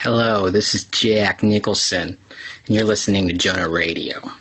[0.00, 2.16] Hello, this is Jack Nicholson,
[2.64, 4.32] and you're listening to Jonah Raydio.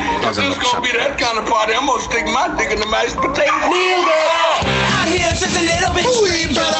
[0.00, 2.88] If this gonna be that kind of party, I'm gonna stick my dick in the
[2.88, 3.52] mashed potato.
[3.68, 4.56] Kneel down.
[4.96, 6.72] Out here just a little bit sweet, but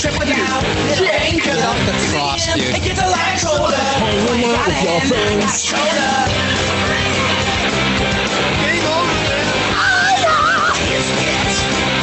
[0.00, 0.64] triple down.
[0.96, 2.64] Drink Get off the cross, dude.
[2.64, 3.76] and get the light shoulder.
[3.76, 5.68] Hey, what up with y'all friends?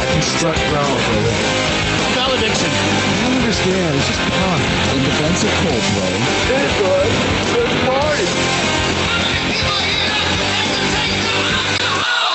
[0.05, 1.33] Construct ground, brother.
[2.13, 2.69] Valediction.
[2.69, 3.95] I don't understand.
[3.97, 4.56] It's just fun.
[5.27, 6.13] In defense of Coldplay.
[6.47, 7.11] It's good.
[7.53, 8.27] Good party.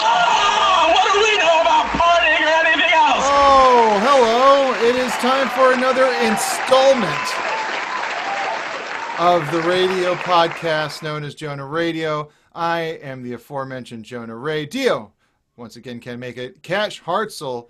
[0.04, 3.24] Oh, what do we know about partying or anything else?
[3.24, 4.74] Oh, hello.
[4.86, 7.28] It is time for another installment
[9.18, 12.28] of the radio podcast known as Jonah Raydio.
[12.54, 14.66] I am the aforementioned Jonah Ray.
[14.66, 15.12] Dio,
[15.56, 16.62] once again, can make it.
[16.62, 17.68] Cash Hartzell.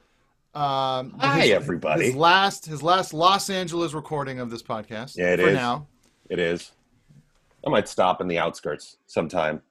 [0.55, 2.07] Um, Hi, his- everybody.
[2.07, 5.17] His last, his last Los Angeles recording of this podcast.
[5.17, 5.55] Yeah, it for is.
[5.55, 5.87] now.
[6.29, 6.73] It is.
[7.67, 9.63] I might stop in the outskirts sometime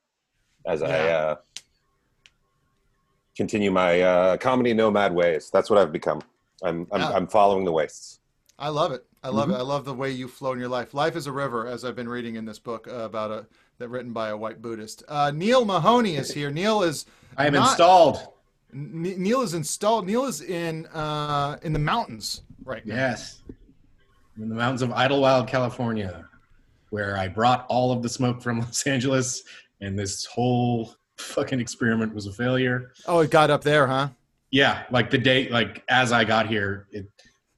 [0.66, 1.36] as I uh,
[3.36, 5.50] continue my uh, comedy nomad ways.
[5.52, 6.22] That's what I've become.
[6.64, 7.09] I'm I'm, Yeah.
[7.09, 8.19] I'm following the wastes.
[8.58, 9.06] I love it.
[9.24, 9.53] I love Mhm.
[9.56, 9.58] it.
[9.58, 10.94] I love the way you flow in your life.
[10.94, 13.46] Life is a river, as I've been reading in this book uh, about a
[13.80, 15.03] that written by a white Buddhist.
[15.08, 16.50] Uh, Neil Mahoney is here.
[16.52, 17.06] Neil is.
[17.38, 18.19] I am not- installed.
[18.74, 20.08] Neil is installed.
[20.08, 22.96] Neil is in uh, in the mountains right now.
[22.96, 23.42] Yes.
[24.38, 26.26] In the mountains of Idyllwild, California,
[26.90, 29.44] where I brought all of the smoke from Los Angeles,
[29.81, 32.92] and this whole fucking experiment was a failure.
[33.08, 34.10] Oh, it got up there, huh?
[34.52, 37.08] Yeah, like the day, like as I got here, it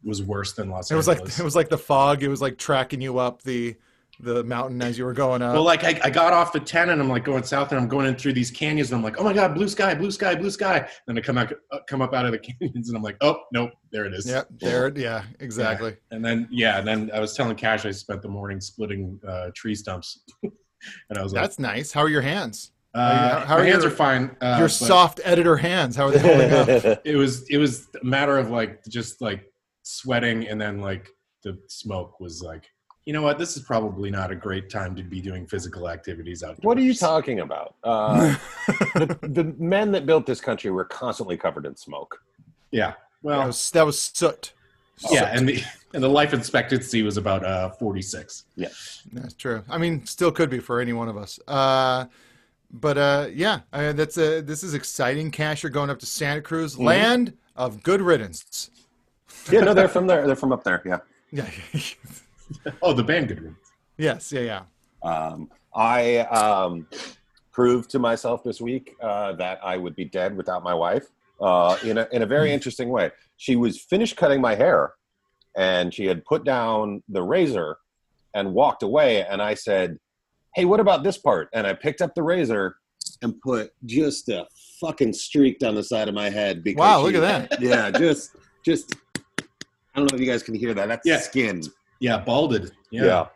[0.04, 1.40] was worse than Los It was like Angeles.
[1.40, 2.24] it was like the fog.
[2.24, 3.76] It was like tracking you up the
[4.20, 5.54] the mountain as you were going up.
[5.54, 7.88] well, like I, I got off the 10 and I'm like going south and I'm
[7.88, 10.36] going in through these canyons and I'm like, oh my god, blue sky, blue sky,
[10.36, 10.88] blue sky.
[11.08, 13.40] Then I come out, uh, come up out of the canyons and I'm like, oh
[13.52, 14.28] nope, there it is.
[14.30, 14.92] Yeah, there.
[14.96, 15.96] Yeah, exactly.
[16.12, 19.50] And then yeah, and then I was telling Cash I spent the morning splitting uh,
[19.56, 21.92] tree stumps, and I was like, That's nice.
[21.92, 22.72] How are your hands?
[22.94, 24.36] Uh, How my are hands your- are fine.
[24.40, 25.96] Uh, your soft editor hands.
[25.96, 26.52] How are they holding
[26.92, 27.02] up?
[27.06, 31.10] It was it was a matter of like just like sweating, and then like
[31.44, 32.66] the smoke was like,
[33.06, 36.42] you know what, this is probably not a great time to be doing physical activities
[36.44, 36.64] outdoors.
[36.64, 37.76] What are you talking about?
[37.84, 38.36] Uh,
[38.96, 42.22] the, the men that built this country were constantly covered in smoke.
[42.72, 42.94] Yeah.
[43.22, 44.54] Well, that was that was soot.
[45.12, 45.62] yeah, and the
[45.94, 48.46] and the life expectancy was about uh 46.
[48.56, 48.68] Yeah.
[49.12, 49.64] That's true.
[49.70, 51.40] I mean, still could be for any one of us.
[51.48, 52.06] Uh,
[52.72, 55.30] but uh, yeah, I mean, that's a, this is exciting.
[55.32, 56.84] Cash, you're going up to Santa Cruz, Mhm.
[56.86, 58.72] land of good riddance.
[59.52, 60.26] Yeah, no, they're from there.
[60.26, 60.82] They're from up there.
[60.86, 61.00] Yeah.
[61.32, 61.50] Yeah.
[62.82, 63.56] Oh, the band good
[63.98, 64.32] Yes.
[64.32, 64.42] Yeah.
[64.42, 64.62] Yeah.
[65.10, 66.88] Um, I um,
[67.52, 71.06] proved to myself this week uh, that I would be dead without my wife
[71.42, 73.12] uh, in, a, in a very interesting way.
[73.38, 74.94] She was finished cutting my hair
[75.56, 77.78] and she had put down the razor
[78.34, 79.24] and walked away.
[79.26, 80.00] And I said,
[80.56, 81.50] Hey, what about this part?
[81.54, 82.78] And I picked up the razor
[83.22, 84.48] and put just a
[84.80, 86.64] fucking streak down the side of my head.
[86.64, 87.62] Because Wow, look she- at that.
[87.62, 90.88] Yeah, just, just, I don't know if you guys can hear that.
[90.88, 91.20] That's Yeah.
[91.20, 91.62] skin.
[92.04, 92.72] Yeah, balded.
[92.92, 93.06] Yeah.
[93.06, 93.28] Yeah.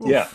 [0.00, 0.28] Yeah.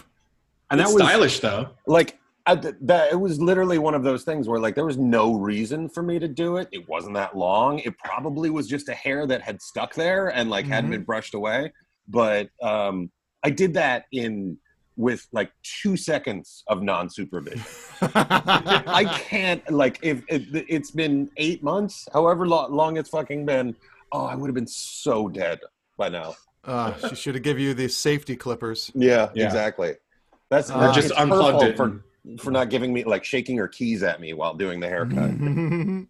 [0.70, 1.70] And that It's was stylish though.
[1.88, 5.34] like I, that it was literally one of those things where like there was no
[5.34, 8.94] reason for me to do it it wasn't that long it probably was just a
[8.94, 10.98] hair that had stuck there and like hadn't Mhm.
[10.98, 11.74] been brushed away
[12.08, 13.10] but um
[13.44, 14.60] i did that in
[14.96, 15.52] with like
[15.82, 17.66] two seconds of non-supervision
[19.02, 23.76] i can't like if, if it's been eight months however lo- long it's fucking been
[24.12, 25.60] oh i would have been so dead
[25.98, 26.36] by now
[26.66, 28.92] Uh, she should have given you the safety clippers.
[28.96, 29.46] yeah, Yeah.
[29.46, 29.96] exactly.
[30.50, 32.02] That's Or it's just unplugged it for
[32.40, 35.32] for not giving me like shaking her keys at me while doing the haircut.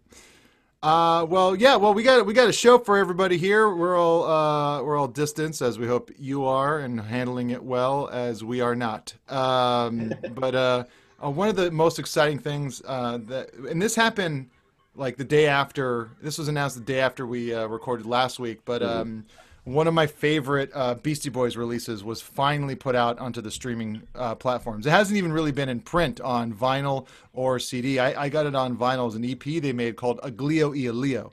[0.82, 1.74] Uh, well, yeah.
[1.74, 3.74] Well, we got we got a show for everybody here.
[3.74, 8.08] We're all uh, we're all distanced, as we hope you are, and handling it well
[8.08, 9.12] as we are not.
[9.28, 10.84] Um, but uh,
[11.24, 14.50] uh, one of the most exciting things uh, that, and this happened
[14.94, 16.10] like the day after.
[16.22, 18.60] This was announced the day after we uh, recorded last week.
[18.64, 19.24] But um,
[19.66, 24.00] one of my favorite uh, Beastie Boys releases was finally put out onto the streaming
[24.14, 24.86] uh, platforms.
[24.86, 27.98] It hasn't even really been in print on vinyl or CD.
[27.98, 31.32] I, I got it on vinyl as an EP they made called Aglio e Olio,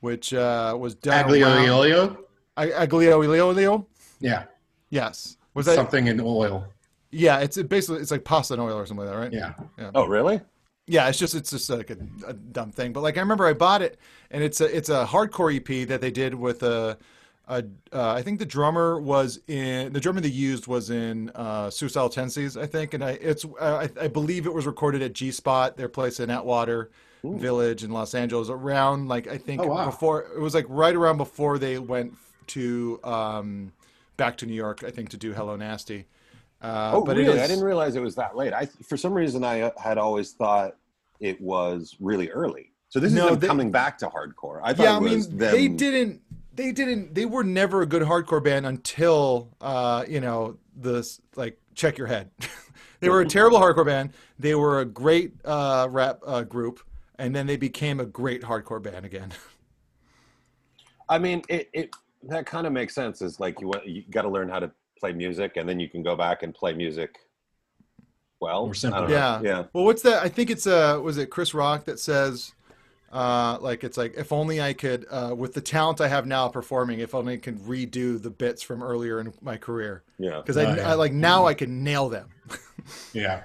[0.00, 1.22] which uh, was done.
[1.22, 2.24] Aglio around- e olio?
[2.56, 3.86] Aglio e Olio?
[4.20, 4.44] Yeah.
[4.88, 5.36] Yes.
[5.52, 6.66] Was that Something in oil.
[7.10, 9.32] Yeah, it's it basically it's like pasta and oil or something like that, right?
[9.34, 9.52] Yeah.
[9.76, 9.90] Yeah.
[9.94, 10.40] Oh, really?
[10.86, 12.94] Yeah, it's just it's just like a, a dumb thing.
[12.94, 13.98] But like I remember I bought it,
[14.30, 16.96] and it's a it's a hardcore EP that they did with a,
[17.50, 22.08] uh, I think the drummer was in the drummer they used was in uh, Suicidal
[22.08, 25.30] Tendencies, I think, and I it's uh, I, I believe it was recorded at G
[25.32, 26.90] Spot, their place in Atwater
[27.24, 29.86] Village in Los Angeles, around like I think Oh, wow.
[29.86, 32.14] before it was like right around before they went
[32.48, 33.72] to um,
[34.16, 36.06] back to New York, I think, to do Hello Nasty.
[36.62, 37.30] Uh, oh, but really?
[37.30, 38.52] it is, I didn't realize it was that late.
[38.52, 40.76] I, for some reason, I uh, had always thought
[41.20, 42.72] it was really early.
[42.90, 44.60] So this is them they- coming back to hardcore.
[44.62, 45.38] I thought yeah, I mean, them.
[45.38, 46.20] they didn't.
[46.54, 47.14] They didn't.
[47.14, 52.06] They were never a good hardcore band until, uh, you know, this like check your
[52.06, 52.30] head.
[53.00, 54.10] they were a terrible hardcore band.
[54.38, 56.80] They were a great uh, rap uh, group,
[57.18, 59.32] and then they became a great hardcore band again.
[61.08, 61.90] I mean, it, it
[62.24, 63.22] that kind of makes sense.
[63.22, 65.88] Is like you want you got to learn how to play music, and then you
[65.88, 67.16] can go back and play music.
[68.40, 68.98] Well, More simple.
[68.98, 69.16] I don't know.
[69.16, 69.64] yeah, yeah.
[69.72, 70.22] Well, what's that?
[70.22, 72.54] I think it's uh, was it Chris Rock that says,
[73.10, 76.48] uh, like it's like if only I could, uh, with the talent I have now
[76.48, 80.04] performing, if only I could redo the bits from earlier in my career.
[80.18, 80.36] Yeah.
[80.40, 80.90] Because I, yeah.
[80.90, 82.28] I like now I can nail them.
[83.12, 83.42] Yeah.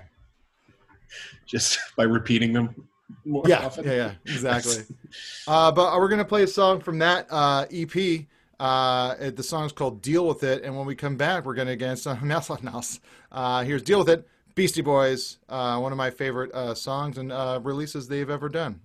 [1.45, 2.88] Just by repeating them
[3.25, 3.85] more yeah, often.
[3.85, 4.77] yeah, yeah, exactly.
[5.47, 8.25] uh, but we're gonna play a song from that uh, EP.
[8.59, 11.75] Uh, it- the song's called "Deal with It," and when we come back, we're gonna
[11.75, 13.00] get some mouse on mouse.
[13.31, 17.31] Uh, here's "Deal with It," Beastie Boys, uh, one of my favorite uh, songs and
[17.31, 18.79] uh, releases they've ever done.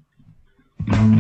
[0.87, 1.20] Hello,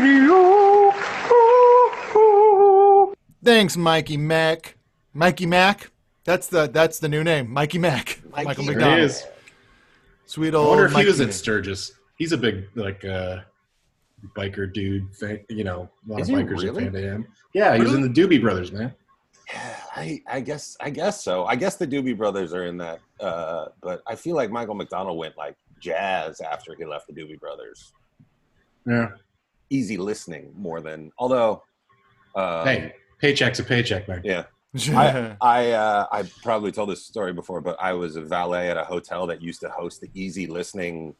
[0.00, 0.34] Radio.
[1.30, 3.14] Ooh, ooh.
[3.44, 4.76] Thanks, Mikey Mac.
[5.12, 5.90] Mikey Mac.
[6.24, 8.20] That's the that's the new name, Mikey Mac.
[8.30, 8.98] Michael There McDonald.
[8.98, 9.24] he is.
[10.26, 10.54] Sweet old.
[10.54, 10.68] I old.
[10.70, 11.28] wonder if Mikey he was Mac.
[11.28, 11.92] at Sturgis.
[12.16, 13.38] He's a big like uh
[14.36, 16.86] biker dude thing, you know, a lot Is of bikers really?
[16.86, 17.26] at Van Dam.
[17.52, 18.92] Yeah, he was in the Doobie Brothers, man.
[19.94, 21.44] I, I guess I guess so.
[21.44, 25.18] I guess the Doobie Brothers are in that, uh, but I feel like Michael McDonald
[25.18, 27.92] went like jazz after he left the Doobie Brothers.
[28.86, 29.10] Yeah.
[29.74, 31.62] Easy listening more than although.
[32.36, 34.20] Um, hey, paycheck's a paycheck, man.
[34.24, 34.44] Yeah.
[34.92, 38.76] I I, uh, I probably told this story before, but I was a valet at
[38.76, 41.14] a hotel that used to host the easy listening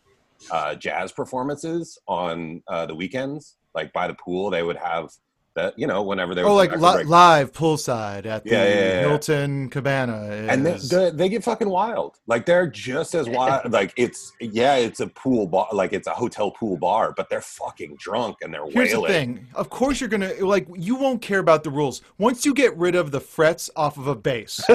[0.51, 3.57] uh, jazz performances on uh, the weekends.
[3.75, 5.11] Like by the pool, they would have
[5.55, 5.79] that.
[5.79, 8.51] You know, whenever they were Oh, like come back from li- live poolside at the
[8.51, 9.01] Yeah, yeah, yeah, yeah.
[9.09, 10.47] Hilton Cabana.
[10.49, 12.17] and they, they, they get fucking wild.
[12.27, 13.73] Like they're just as wild.
[13.73, 17.41] like it's yeah, it's a pool bar, like it's a hotel pool bar, but they're
[17.41, 19.03] fucking drunk and they're Here's wailing.
[19.03, 19.47] the thing.
[19.55, 20.67] Of course, you're gonna like.
[20.77, 24.07] You won't care about the rules once you get rid of the frets off of
[24.07, 24.61] a bass.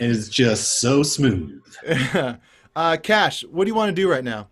[0.00, 1.62] It is just so smooth.
[2.76, 4.48] uh, Cash, what do you want to do right now?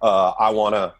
[0.00, 0.94] Uh, I wanna.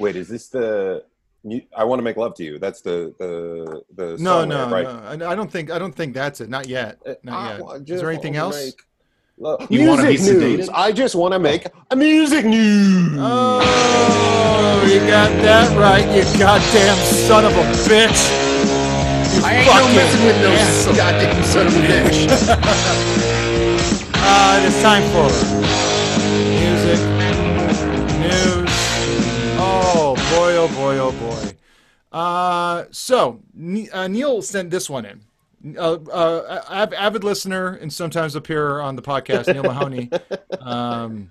[0.00, 1.04] Wait, is this the?
[1.44, 2.58] mu- I want to make love to you.
[2.58, 4.16] That's the the the.
[4.22, 5.18] No, song no, there, right?
[5.18, 5.26] no.
[5.26, 5.70] I I don't think.
[5.70, 6.48] I don't think that's it.
[6.48, 6.98] Not yet.
[7.22, 7.60] Not I yet.
[7.62, 8.64] wa- Is just there anything wanna else?
[8.66, 8.82] make
[9.38, 10.68] love- You wanna be music news.
[10.68, 10.74] sedated?
[10.74, 13.18] I just want to make a music news.
[13.18, 16.96] Oh, you got that right, you goddamn
[17.28, 18.20] son of a bitch.
[19.36, 20.94] You I ain't no fucking messing with no asshole.
[20.96, 23.06] goddamn son of a bitch.
[24.22, 25.28] Uh, it's time for
[30.80, 31.52] boy, oh boy.
[32.16, 33.40] Uh, so
[33.92, 35.76] uh, Neil sent this one in.
[35.76, 40.10] Uh, uh, av- avid listener and sometimes appear on the podcast, Neil Mahoney,
[40.60, 41.30] um,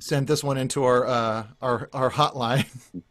[0.00, 2.66] sent this one into our uh, our our hotline.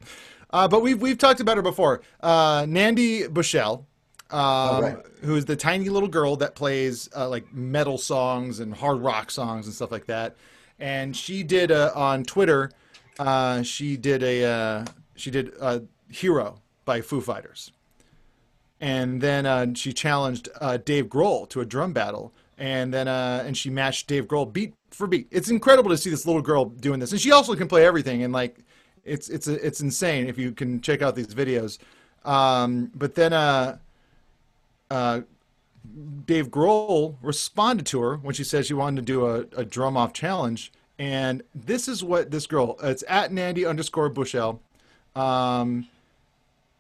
[0.50, 2.03] Uh, but we've we've talked about her before.
[2.20, 3.88] Uh, Nandi Bushell,
[4.29, 4.98] um, right.
[5.24, 9.32] who is the tiny little girl that plays uh, like metal songs and hard rock
[9.32, 10.36] songs and stuff like that.
[10.77, 12.70] And she did uh, on Twitter.
[13.17, 15.79] Uh, she did a uh, she did uh,
[16.10, 17.72] "Hero" by Foo Fighters,
[18.79, 22.34] and then uh, she challenged uh, Dave Grohl to a drum battle.
[22.55, 25.27] And then uh, and she matched Dave Grohl beat for beat.
[25.32, 28.22] It's incredible to see this little girl doing this, and she also can play everything.
[28.24, 28.60] And like,
[29.03, 31.79] it's it's it's insane if you can check out these videos.
[32.24, 33.79] Um, but then uh,
[34.91, 35.22] uh,
[36.25, 39.98] Dave Grohl responded to her when she said she wanted to do a, a drum
[39.98, 40.72] off challenge.
[41.00, 44.62] And this is what this girl, it's at Nandi underscore Bushell.
[45.15, 45.88] Um,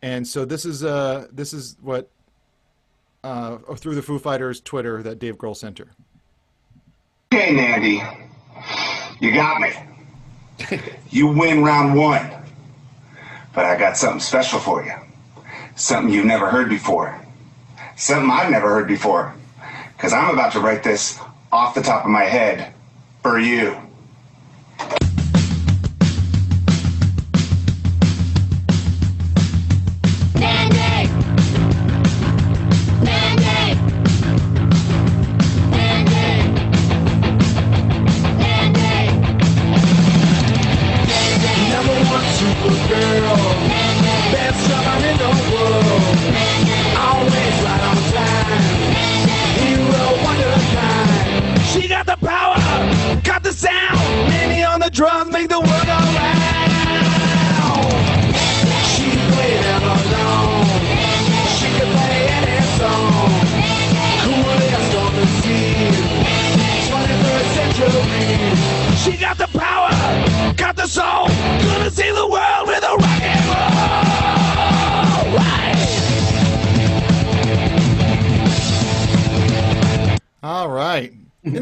[0.01, 2.09] and so this is, uh, this is what,
[3.23, 5.87] uh, through the Foo Fighters Twitter that Dave Grohl sent her.
[7.33, 8.01] Okay, Nandi.
[9.19, 9.71] You got me.
[11.09, 12.29] You win round one.
[13.55, 14.93] But I got something special for you.
[15.75, 17.19] Something you've never heard before.
[17.95, 19.33] Something I've never heard before.
[19.95, 21.19] Because I'm about to write this
[21.51, 22.73] off the top of my head
[23.21, 23.77] for you.
[54.93, 56.53] Drums make the world go round.
[58.93, 60.65] She played them alone.
[61.57, 63.31] She could play any song.
[64.95, 65.93] On the scene.
[66.87, 68.93] 21st century.
[69.03, 69.89] She got the power,
[70.55, 71.27] got the soul.
[71.27, 72.22] Gonna see the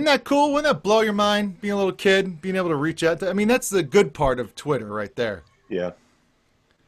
[0.01, 0.51] Isn't that cool?
[0.53, 1.61] Wouldn't that blow your mind?
[1.61, 4.15] Being a little kid, being able to reach out to, I mean, that's the good
[4.15, 5.43] part of Twitter right there.
[5.69, 5.91] Yeah.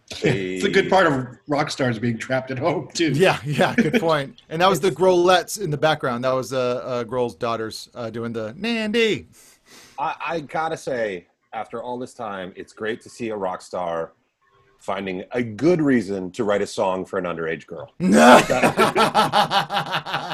[0.10, 3.12] it's a good part of rock stars being trapped at home too.
[3.12, 4.41] Yeah, yeah, good point.
[4.50, 6.24] And that was the Grolettes in the background.
[6.24, 9.27] That was uh, uh, Grohl's daughters uh, doing the Nandi.
[10.00, 14.13] I, I gotta say, after all this time, it's great to see a rock star
[14.84, 17.94] finding a good reason to write a song for an underage girl.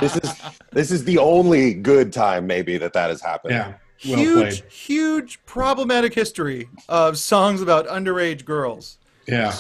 [0.02, 0.42] this is
[0.72, 3.54] this is the only good time maybe that that has happened.
[3.54, 3.74] Yeah.
[3.98, 8.98] huge, huge problematic history of songs about underage girls.
[9.28, 9.54] Yeah.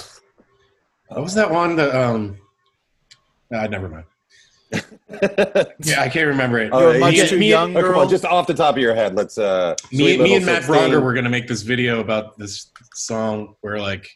[1.10, 1.76] What was that one?
[1.76, 2.38] The um.
[3.54, 4.06] Uh, never mind.
[5.84, 6.70] yeah, I can't remember it.
[6.72, 9.38] Oh, me, you- me- oh, come on, just off the top of your head, let's.
[9.38, 10.76] uh me, me and Matt 16.
[10.76, 14.08] Braunger were gonna make this video about this song where like,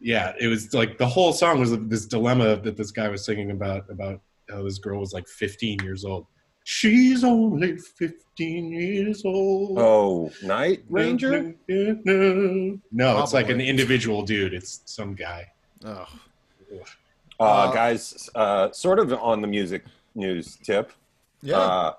[0.00, 3.50] yeah, it was like the whole song was this dilemma that this guy was singing
[3.50, 6.26] about about how this girl was like 15 years old.
[6.64, 9.78] She's only 15 years old.
[9.78, 11.54] Oh, Night Ranger.
[11.66, 14.52] No, it's like an individual dude.
[14.54, 15.50] It's some guy.
[15.84, 16.06] Oh.
[16.72, 16.84] Uh,
[17.40, 20.92] Uh, guys, uh, sort of on the music news tip.
[21.40, 21.56] Yeah.
[21.58, 21.94] Uh,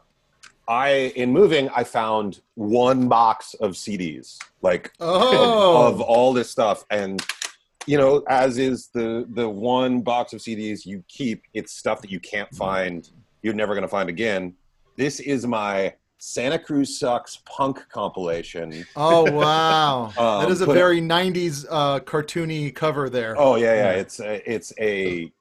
[0.68, 5.88] I in moving, I found one box of CDs, like Oh.
[5.88, 7.20] of, of all this stuff, and
[7.90, 12.12] you know, as is the the one box of CDs you keep, it's stuff that
[12.12, 13.10] you can't find,
[13.42, 14.54] you're never going to find again.
[14.96, 18.86] This is my Santa Cruz Sucks punk compilation.
[18.96, 23.34] Oh wow, Um, that is a very '90s uh, cartoony cover there.
[23.36, 23.92] Oh yeah, yeah.
[23.94, 25.34] It's a, it's a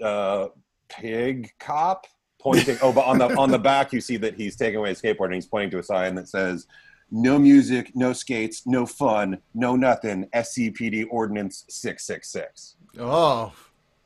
[0.00, 0.46] uh,
[0.88, 2.06] pig cop
[2.40, 2.78] pointing.
[2.82, 5.24] oh, but on the on the back you see that he's taking away his skateboard
[5.24, 6.68] and he's pointing to a sign that says,
[7.10, 12.76] "No music, no skates, no fun, no nothing." SCPD Ordinance six six six.
[12.98, 13.52] Oh,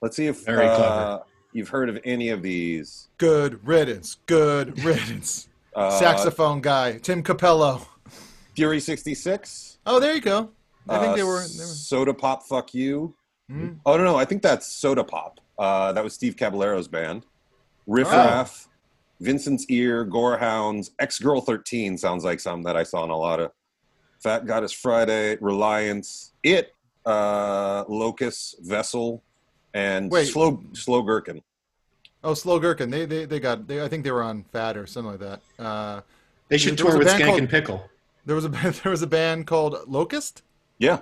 [0.00, 1.20] Let's see if Very uh,
[1.52, 3.08] you've heard of any of these.
[3.18, 4.16] good riddance.
[4.26, 5.48] Good riddance.
[5.74, 7.86] Uh, Saxophone guy, Tim Cappello.
[8.54, 9.78] Fury sixty six.
[9.86, 10.50] Oh, there you go.
[10.88, 11.38] I think Uh, they were.
[11.40, 13.14] They were Soda Pop Fuck You.
[13.48, 13.72] Hmm.
[13.86, 15.40] Oh no, no, I think that's Soda Pop.
[15.58, 17.24] Uh, that was Steve Caballero's band.
[17.86, 18.68] Riff Raff,
[19.20, 23.40] Vincent's Ear, Gorehounds, X Girl 13 sounds like something that I saw in a lot
[23.40, 23.50] of.
[24.22, 29.22] Fat Goddess Friday, Reliance, It, uh, Locust, Vessel,
[29.74, 30.26] and Wait.
[30.26, 31.42] Slow Slow Gherkin.
[32.22, 32.88] Oh, Slow Gherkin.
[32.90, 33.66] They they they got.
[33.66, 35.40] They, I think they were on Fat or something like that.
[35.62, 36.00] Uh,
[36.48, 37.88] They should tour with Skank called- and Pickle.
[38.24, 38.48] There was a
[38.82, 40.42] there was a band called Locust.
[40.78, 41.00] Yeah,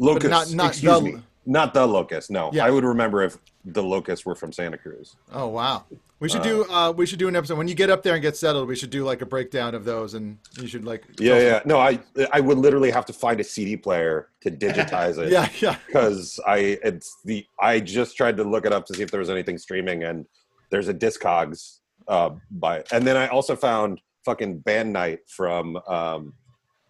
[0.00, 0.30] Locust.
[0.30, 2.30] not- not excuse the- me, not the Locust.
[2.30, 2.66] No, Yeah.
[2.66, 5.16] I would remember if the Locusts were from Santa Cruz.
[5.32, 5.84] Oh wow.
[6.18, 8.22] We should do uh, we should do an episode when you get up there and
[8.22, 8.68] get settled.
[8.68, 11.60] We should do like a breakdown of those, and you should like Yeah, yeah.
[11.66, 12.00] No, I
[12.32, 15.30] I would literally have to find a CD player to digitize it.
[15.30, 15.76] Yeah, yeah.
[15.86, 19.20] Because I it's the I just tried to look it up to see if there
[19.20, 20.24] was anything streaming, and
[20.70, 26.32] there's a Discogs uh, by, and then I also found fucking Band Night from um,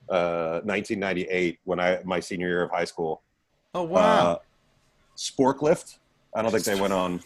[0.08, 3.22] uh, 1998 when I my senior year of high school.
[3.74, 4.00] Oh wow.
[4.32, 4.38] Uh,
[5.16, 5.98] Sporklift.
[6.34, 7.20] I don't think they went on.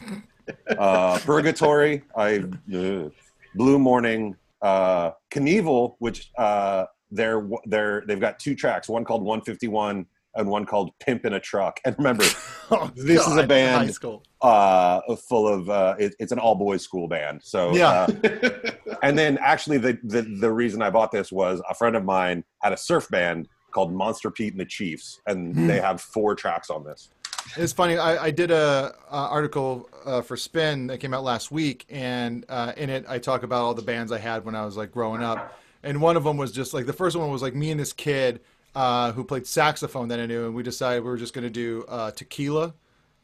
[0.78, 2.02] Uh, Purgatory.
[2.16, 2.44] I
[2.74, 3.08] uh,
[3.54, 4.36] Blue Morning.
[4.62, 8.88] Uh, Knievel, which uh, they're they're they've got two tracks.
[8.88, 10.04] One called 151
[10.36, 11.80] and one called Pimp in a Truck.
[11.84, 12.24] And remember,
[12.70, 13.98] Oh, this is God, a High band
[14.42, 17.40] uh, full of uh, it, it's an all boys school band.
[17.42, 18.06] So Yeah.
[18.06, 18.70] uh,
[19.02, 22.44] and then actually the, the the reason I bought this was a friend of mine
[22.62, 25.66] had a surf band called Monster Pete and the Chiefs, and Hmm.
[25.68, 27.08] they have four tracks on this.
[27.56, 27.96] It's funny.
[27.98, 32.44] I, I did a, uh article uh, for Spin that came out last week, and
[32.48, 34.92] uh, in it I talk about all the bands I had when I was like
[34.92, 35.58] growing up.
[35.82, 37.92] And one of them was just like the first one was like me and this
[37.92, 38.40] kid
[38.74, 41.50] uh, who played saxophone that I knew, and we decided we were just going to
[41.50, 42.74] do uh, tequila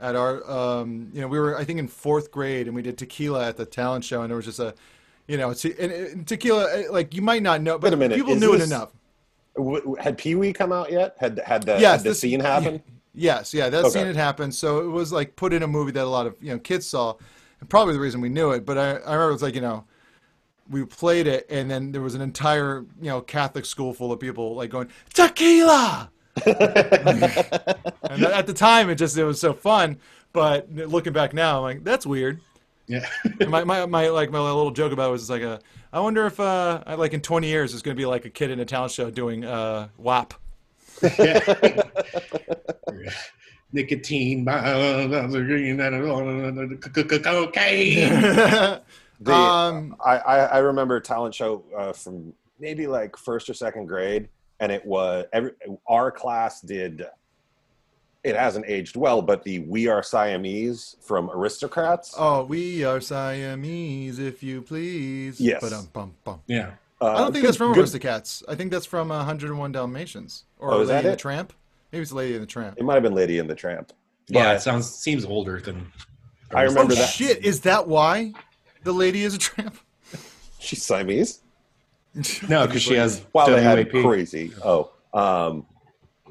[0.00, 0.48] at our.
[0.50, 3.56] Um, you know, we were I think in fourth grade, and we did tequila at
[3.56, 4.74] the talent show, and there was just a,
[5.28, 8.32] you know, te- and, and tequila uh, like you might not know, but a people
[8.32, 8.90] is knew it enough.
[9.56, 11.14] W- had Pee Wee come out yet?
[11.18, 12.82] Had had the, Yes, had the this- scene happen?
[13.16, 13.90] Yes, yeah, that Okay.
[13.90, 14.54] scene had happened.
[14.54, 16.86] So it was like put in a movie that a lot of you know kids
[16.86, 17.14] saw,
[17.60, 18.64] and probably the reason we knew it.
[18.66, 19.84] But I, I remember it was like you know,
[20.68, 24.20] we played it, and then there was an entire you know Catholic school full of
[24.20, 26.10] people like going tequila.
[26.46, 29.98] and at the time, it just it was so fun.
[30.32, 32.40] But looking back now, I'm like that's weird.
[32.86, 33.06] Yeah.
[33.48, 35.60] My, my, my like my little joke about it was like a
[35.92, 38.50] I wonder if uh like in 20 years there's going to be like a kid
[38.50, 40.34] in a talent show doing uh WAP.
[43.72, 44.44] Nicotine,
[47.20, 48.08] cocaine.
[49.20, 53.54] The, Um, I, I I remember a talent show uh, from maybe like first or
[53.54, 54.28] second grade,
[54.60, 55.52] and it was every
[55.88, 57.06] our class did.
[58.24, 62.12] It hasn't aged well, but the "We Are Siamese" from Aristocats.
[62.18, 65.40] Oh, we are Siamese, if you please.
[65.40, 65.60] Yes.
[65.62, 66.40] Ba-dum-bum-bum.
[66.46, 66.72] Yeah.
[67.00, 68.42] Uh, I don't think good- that's from good- Aristocats.
[68.48, 71.16] I think that's from uh, 101 Dalmatians or Oh, is Lady and the?
[71.20, 71.52] Tramp.
[71.92, 72.78] Maybe it's Lady and the Tramp.
[72.78, 73.92] It might have been Lady and the Tramp.
[74.28, 75.92] Yeah, it sounds seems older than.
[76.54, 77.08] I remember oh that.
[77.08, 77.44] shit!
[77.44, 78.32] Is that why
[78.82, 79.76] the lady is a tramp?
[80.58, 81.42] She's Siamese.
[82.48, 84.52] No, because she has Wow, they had crazy.
[84.64, 85.66] Oh, um,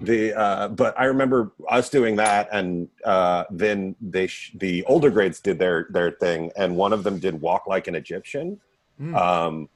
[0.02, 5.10] the uh, but I remember us doing that, and uh, then they sh- the older
[5.10, 8.60] grades did their their thing, and one of them did "Walk Like an Egyptian."
[8.98, 9.16] Hmm.
[9.16, 9.70] Um,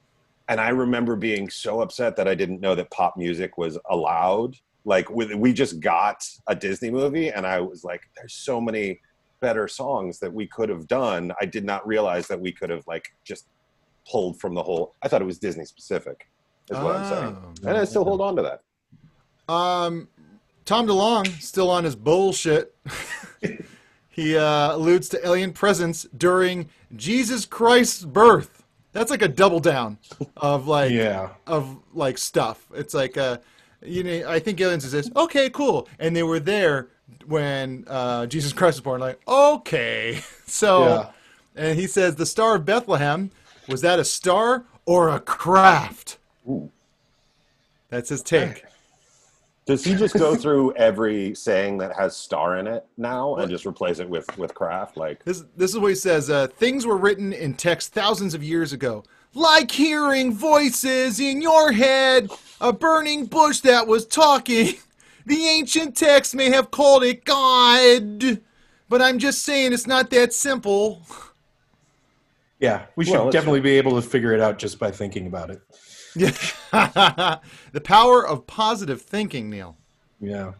[0.50, 4.56] and I remember being so upset that I didn't know that pop music was allowed.
[4.84, 9.00] Like we just got a Disney movie, and I was like, "There's so many
[9.40, 12.84] better songs that we could have done." I did not realize that we could have
[12.88, 13.46] like just
[14.10, 14.94] pulled from the whole.
[15.02, 16.28] I thought it was Disney specific.
[16.68, 17.68] Is what I'm saying, Oh.
[17.68, 19.52] and I still hold on to that.
[19.52, 20.08] Um,
[20.64, 22.74] Tom DeLonge still on his bullshit.
[24.08, 28.59] he uh, alludes to alien presence during Jesus Christ's birth.
[28.92, 29.98] That's like a double down
[30.36, 31.30] of like Yeah.
[31.46, 32.66] of like stuff.
[32.74, 33.38] It's like uh,
[33.82, 35.10] you know I think aliens exist.
[35.14, 35.88] Okay, cool.
[35.98, 36.88] And they were there
[37.26, 39.00] when uh, Jesus Christ was born.
[39.00, 41.10] Like okay, so Yeah.
[41.68, 43.30] and he says the Star of Bethlehem
[43.68, 46.18] was that a star or a craft?
[47.90, 48.64] That's his take.
[49.70, 53.64] Does he just go through every saying that has star in it now and just
[53.64, 54.96] replace it with with craft?
[54.96, 56.28] Like This this is what he says.
[56.28, 61.70] Uh, Things were written in text thousands of years ago, like hearing voices in your
[61.70, 62.30] head,
[62.60, 64.74] a burning bush that was talking.
[65.26, 68.40] The ancient texts may have called it God,
[68.88, 71.02] but I'm just saying it's not that simple.
[72.58, 75.26] Yeah, we should Well, that's- definitely be able to figure it out just by thinking
[75.26, 75.60] about it.
[76.14, 76.30] Yeah.
[77.72, 79.76] the power of positive thinking, Neil.
[80.20, 80.52] Yeah.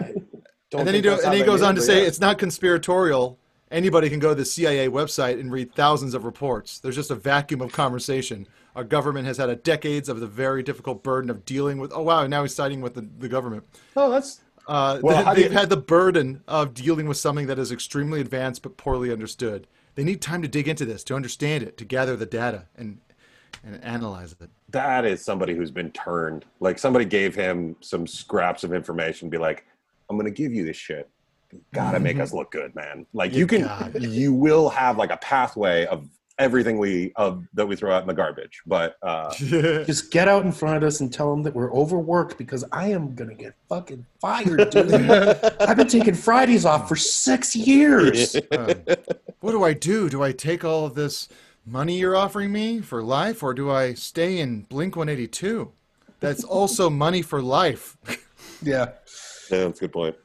[0.00, 3.38] and then he, do, and he goes on to say it's not conspiratorial.
[3.70, 6.78] Anybody can go to the CIA website and read thousands of reports.
[6.78, 8.46] There's just a vacuum of conversation.
[8.76, 11.92] Our government has had a decades of the very difficult burden of dealing with.
[11.94, 12.26] Oh wow!
[12.26, 13.64] Now he's siding with the, the government.
[13.96, 14.40] Oh, that's.
[14.68, 18.20] Uh, Well, they, they've you- had the burden of dealing with something that is extremely
[18.20, 19.66] advanced but poorly understood.
[19.94, 22.98] They need time to dig into this, to understand it, to gather the data and
[23.64, 24.50] and analyze it.
[24.70, 26.44] That is somebody who's been turned.
[26.60, 29.64] Like somebody gave him some scraps of information, be like,
[30.10, 31.08] I'm gonna give you this shit.
[31.52, 33.06] You gotta make us look good, man.
[33.12, 37.46] Like You you can got you will have like a pathway of everything we of
[37.52, 38.62] that we throw out in the garbage.
[38.66, 42.38] But uh Just get out in front of us and tell them that we're overworked
[42.38, 44.92] because I am gonna get fucking fired, dude.
[45.60, 48.34] I've been taking Fridays off for six years.
[48.50, 48.74] Uh,
[49.40, 50.08] what do I do?
[50.08, 51.28] Do I take all of this
[51.66, 55.72] money you're offering me for life, or do I stay in Blink 182?
[56.20, 57.96] That's also money for life.
[58.62, 58.92] yeah.
[59.50, 60.16] yeah, that's a good point.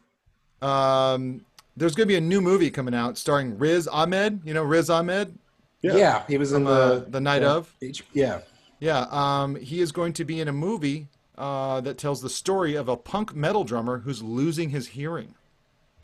[0.61, 1.45] Um,
[1.75, 4.41] there's going to be a new movie coming out starring Riz Ahmed.
[4.43, 5.37] You know Riz Ahmed?
[5.81, 7.73] Yeah, he was in From, uh, the the night yeah, of.
[7.81, 8.39] H- yeah.
[8.79, 12.75] Yeah, um, he is going to be in a movie uh, that tells the story
[12.75, 15.33] of a punk metal drummer who's losing his hearing.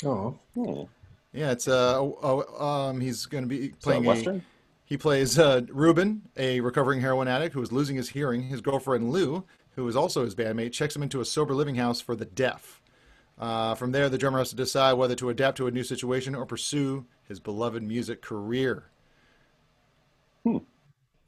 [0.05, 0.37] Oh.
[1.33, 4.43] Yeah, it's uh, oh, um, he's going to be playing a- Western?
[4.85, 8.43] He plays uh, Ruben, a recovering heroin addict who is losing his hearing.
[8.43, 9.43] His girlfriend Lou,
[9.75, 12.81] who is also his bandmate, checks him into a sober living house for the deaf.
[13.39, 16.35] Uh, from there, the drummer has to decide whether to adapt to a new situation
[16.35, 18.85] or pursue his beloved music career.
[20.43, 20.57] Hmm.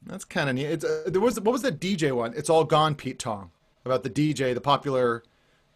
[0.04, 0.66] That's kind of neat.
[0.66, 2.32] It's, uh, there was what was that DJ one?
[2.36, 3.50] It's all gone, Pete Tong,
[3.84, 5.24] about the DJ, the popular.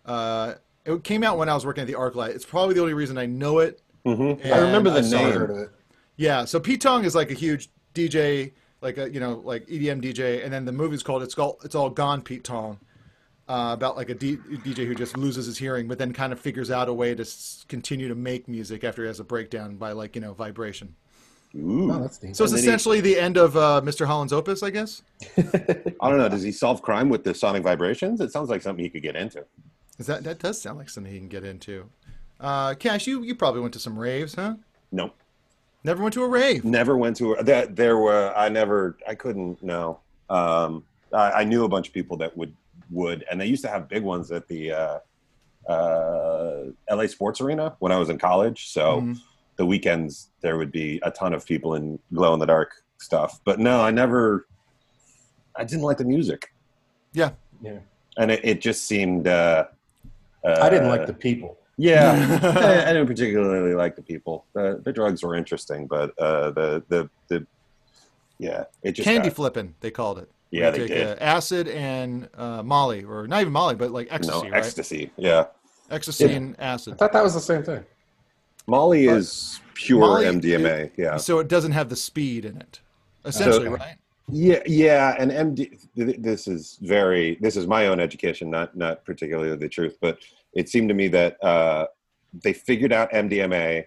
[0.07, 2.31] Uh, it came out when I was working at the ArcLight.
[2.31, 3.83] It's probably the only reason I know it.
[4.07, 4.45] Mhm.
[4.47, 5.11] I remember the it.
[5.11, 5.69] name.
[6.21, 6.41] Heard of it.
[6.41, 10.03] Yeah, so Pete Tong is like a huge DJ, like a you know like EDM
[10.03, 12.79] DJ, and then the movie's called "It's All It's All Gone." Pete Tong,
[13.49, 16.41] uh, about like a D- DJ who just loses his hearing, but then kind of
[16.41, 19.77] figures out a way to s- continue to make music after he has a breakdown
[19.77, 20.95] by like you know vibration.
[21.57, 21.91] Ooh.
[21.93, 22.19] Oh, that's.
[22.21, 24.07] So it's And then he- essentially the end of uh, Mr.
[24.07, 25.03] Holland's opus, I guess.
[25.37, 26.29] I don't know.
[26.29, 28.21] Does he solve crime with the sonic vibrations?
[28.21, 29.45] It sounds like something he could get into.
[29.99, 31.89] Is that that does sound like something he can get into?
[32.39, 34.55] Uh, Cash, you you probably went to some raves, huh?
[34.93, 35.15] Nope.
[35.83, 36.65] Never went to a rave.
[36.65, 37.75] Never went to a, that.
[37.77, 38.33] There were.
[38.37, 38.97] I never.
[39.09, 39.63] I couldn't.
[39.63, 40.01] No.
[40.29, 42.55] Um, I, I knew a bunch of people that would
[42.91, 44.99] would, and they used to have big ones at the uh,
[45.71, 48.69] uh, LA Sports Arena when I was in college.
[48.69, 49.19] So Mhm.
[49.57, 53.41] the weekends there would be a ton of people in glow in the dark stuff.
[53.45, 54.47] But no, I never.
[55.57, 56.53] I didn't like the music,
[57.13, 57.31] Yeah.
[57.61, 57.79] Yeah.
[58.19, 59.27] and it, it just seemed.
[59.27, 59.65] Uh,
[60.45, 61.59] uh, I didn't like the people.
[61.85, 64.45] Yeah, I, I didn't particularly like the people.
[64.53, 67.47] The, the drugs were interesting, but uh, the the the
[68.39, 70.31] yeah, it just Candy got- flipping, they called it.
[70.51, 71.07] Yeah, Where they take, did.
[71.07, 74.59] Uh, acid and uh, Molly, or not even Molly, but like ecstasy, no right?
[74.59, 75.11] ecstasy.
[75.17, 75.47] Yeah,
[75.91, 76.31] Ecstasy Yeah.
[76.33, 76.95] and acid.
[76.95, 77.83] I thought that was the same thing.
[78.67, 80.91] Molly is pure Molly- MDMA.
[80.99, 82.81] yeah, So it doesn't have the speed in it,
[83.25, 83.97] essentially, So- right?
[84.29, 85.15] yeah, yeah.
[85.19, 85.79] And MD.
[85.97, 87.37] th- This is very.
[87.41, 90.19] This is my own education, not not particularly the truth, but
[90.55, 91.87] it seemed to me that uh,
[92.45, 93.85] they figured out MDMA.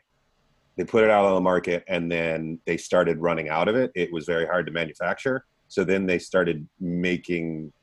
[0.75, 3.91] They put it out on the market, and then they started running out of it.
[3.95, 5.45] It was very hard to manufacture.
[5.67, 7.73] So then they started making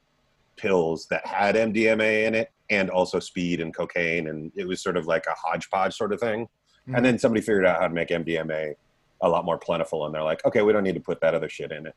[0.56, 4.28] pills that had MDMA in it and also speed and cocaine.
[4.28, 6.48] And it was sort of like a hodgepodge sort of thing.
[6.88, 6.96] Mhm.
[6.96, 8.74] And then somebody figured out how to make MDMA
[9.22, 10.06] a lot more plentiful.
[10.06, 11.94] And they're like, okay, we don't need to put that other shit in it.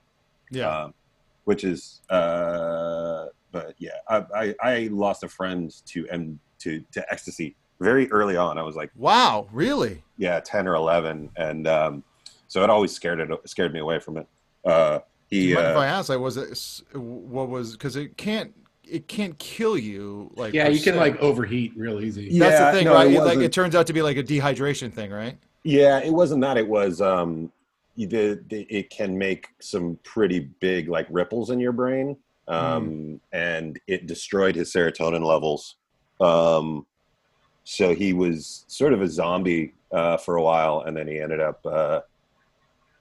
[0.49, 0.67] Yeah.
[0.67, 0.93] Um,
[1.43, 7.11] which is, uh, but yeah, I, I, I lost a friend to M to, to
[7.11, 8.57] ecstasy very early on.
[8.57, 10.03] I was like, wow, really?
[10.17, 11.29] yeah, 10 or 11.
[11.35, 12.03] And, um,
[12.47, 14.27] so it always scared it, scared me away from it.
[14.63, 16.09] Uh, Do he, you mind if I uh, ask?
[16.09, 18.53] Like, was it what was because it can't
[18.87, 22.37] it can't kill you like Yeah, you can like overheat real easy.
[22.37, 24.23] that's the thing no, right it It, like it turns out to be like a
[24.23, 26.57] dehydration thing right Yeah, it wasn't that.
[26.57, 27.51] It was um,
[27.95, 28.45] you did.
[28.51, 34.55] It can make some pretty big like ripples in your brain, um, and it destroyed
[34.55, 35.75] his serotonin levels.
[36.19, 36.85] Um,
[37.63, 41.39] so he was sort of a zombie uh, for a while, and then he ended
[41.39, 42.01] up uh,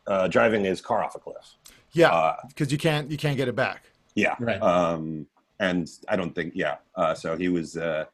[0.07, 1.57] uh, driving his car off a cliff.
[1.93, 4.35] yeah Uh, because you can't you can't get it back Yeah.
[4.39, 4.61] Right.
[4.61, 5.27] Um,
[5.61, 6.77] and I don't think, yeah.
[6.97, 8.07] Uh, so he was, uh,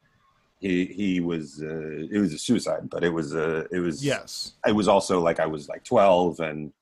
[0.60, 4.52] he, he was, uh, it was a suicide, but it was, uh, it was, yes
[4.66, 6.72] it was also like I was like 12 and,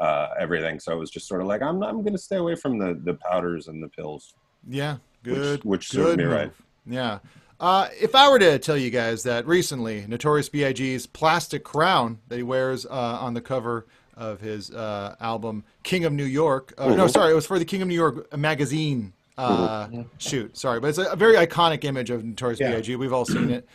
[0.00, 0.80] uh, everything.
[0.80, 2.98] So it was just sort of like I'm I'm going to stay away from the
[3.04, 4.34] the powders and the pills.
[4.66, 5.64] Yeah, good.
[5.64, 6.32] which good served me move.
[6.32, 6.52] right.
[6.86, 7.18] Yeah.
[7.60, 12.36] Uh, if I were to tell you guys that recently, Notorious B.I.G.'s plastic crown that
[12.36, 16.72] he wears uh, on the cover of his uh, album King of New York.
[16.78, 17.10] Uh, No, Mhm.
[17.10, 20.06] sorry, it was for the King of New York magazine uh, Mhm.
[20.18, 20.56] shoot.
[20.56, 22.70] Sorry, but it's a, a very iconic image of Notorious Yeah.
[22.72, 22.96] B.I.G.
[22.96, 23.66] We've all seen it.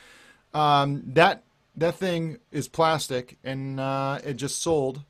[0.53, 1.43] Um, that
[1.77, 5.01] that thing is plastic, and uh, it just sold.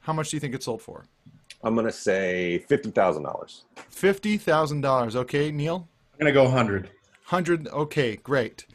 [0.00, 1.04] How much do you think it sold for?
[1.64, 3.64] I'm going to say fifty thousand dollars.
[3.88, 5.16] Fifty thousand dollars.
[5.16, 5.88] Okay, Neil.
[6.14, 6.48] I'm gonna go
[7.28, 7.68] 100.
[7.68, 8.66] Okay, great.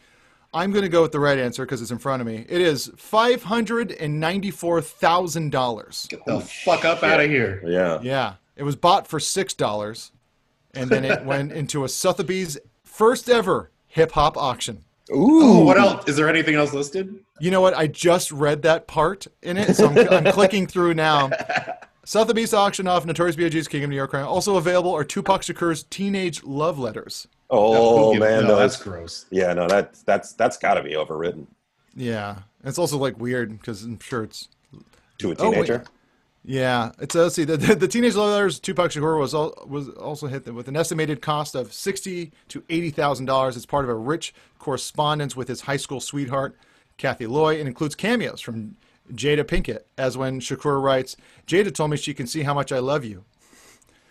[0.53, 2.45] I'm going to go with the right answer because it's in front of me.
[2.47, 6.05] It is five hundred and ninety-four thousand dollars.
[6.09, 7.63] Get the fuck up out of here.
[7.65, 7.99] Yeah.
[8.03, 10.11] Yeah, it was bought for six dollars,
[10.75, 14.83] and then it went into a Sotheby's first ever hip hop auction.
[15.11, 15.41] Ooh.
[15.41, 16.07] Oh, what else?
[16.07, 17.19] Is there anything else listed?
[17.39, 17.73] You know what?
[17.73, 21.31] I just read that part in it, so I'm, I'm clicking through now.
[22.05, 24.25] Sotheby's auction off Notorious B.I.G.'s King of New York Crown.
[24.25, 27.27] Also available are Tupac Shakur's Teenage Love Letters.
[27.55, 29.25] Oh who man, no, those- that's gross.
[29.29, 31.45] Yeah, no, that's that's that's got to be overwritten
[31.95, 34.49] Yeah, it's also like weird because I'm sure it's
[35.19, 35.55] to a Oh, wait.
[35.55, 35.83] teenager.
[36.45, 39.53] Yeah, it's uh, let's see the, the, the teenage love letters Tupac Shakur was al-
[39.65, 43.55] was also hit with an estimated cost of sixty to eighty thousand dollars.
[43.55, 46.57] It's part of a rich correspondence with his high school sweetheart
[46.97, 48.75] Kathy Loy, and includes cameos from
[49.13, 51.15] Jada Pinkett, as when Shakur writes,
[51.47, 53.23] "Jada told me she can see how much I love you."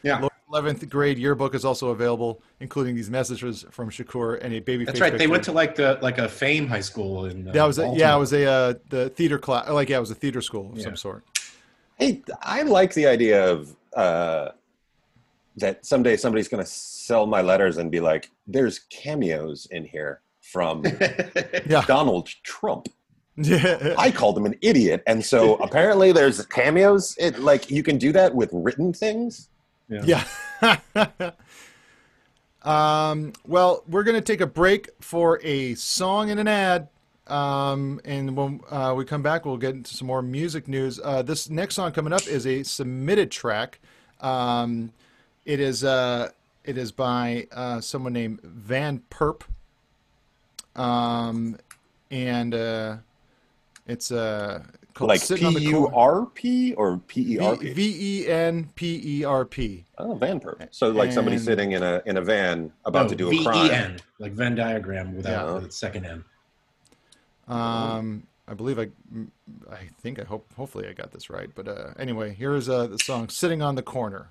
[0.02, 0.26] Yeah.
[0.52, 4.84] Eleventh grade yearbook is also available, including these messages from Shakur and a baby.
[4.84, 5.16] That's right.
[5.16, 7.48] They went to like the like a fame high school in.
[7.48, 8.12] Uh, That was a, yeah, Baltimore.
[8.14, 9.70] it was a uh, the theater class.
[9.70, 10.84] Like yeah, it was a theater school of Yeah.
[10.84, 11.24] some sort.
[11.98, 14.50] Hey, I like the idea of uh,
[15.56, 20.20] that someday somebody's going to sell my letters and be like, "There's cameos in here
[20.42, 20.82] from
[21.86, 22.88] Donald Trump."
[23.36, 23.94] Yeah.
[23.98, 27.16] I called him an idiot, and so apparently there's cameos.
[27.18, 29.48] It like you can do that with written things.
[29.88, 30.24] Yeah.
[32.62, 36.88] um, well, we're going to take a break for a song and an ad.
[37.26, 41.00] Um, and when uh, we come back, we'll get into some more music news.
[41.02, 43.78] Uh, this next song coming up is a submitted track.
[44.20, 44.92] Um,
[45.44, 46.30] it is uh,
[46.64, 49.42] it is by uh, someone named Van Perp.
[50.74, 51.58] Um,
[52.10, 52.96] and uh,
[53.86, 57.38] it's uh, called Like Sitting on P the U Cor- R P or P E
[57.38, 57.72] R P.
[57.72, 59.84] V E N P E R P.
[59.98, 60.68] Oh, van perp.
[60.70, 63.44] So like somebody sitting in a in a van about No, to do a V-E-N,
[63.44, 63.96] crime.
[64.18, 65.60] like Venn diagram without Yeah.
[65.66, 66.24] the second N.
[67.48, 68.88] Um, I believe I,
[69.70, 71.50] I think I hope, hopefully I got this right.
[71.54, 74.28] But uh, anyway, here is uh, the song "Sitting on the Corner."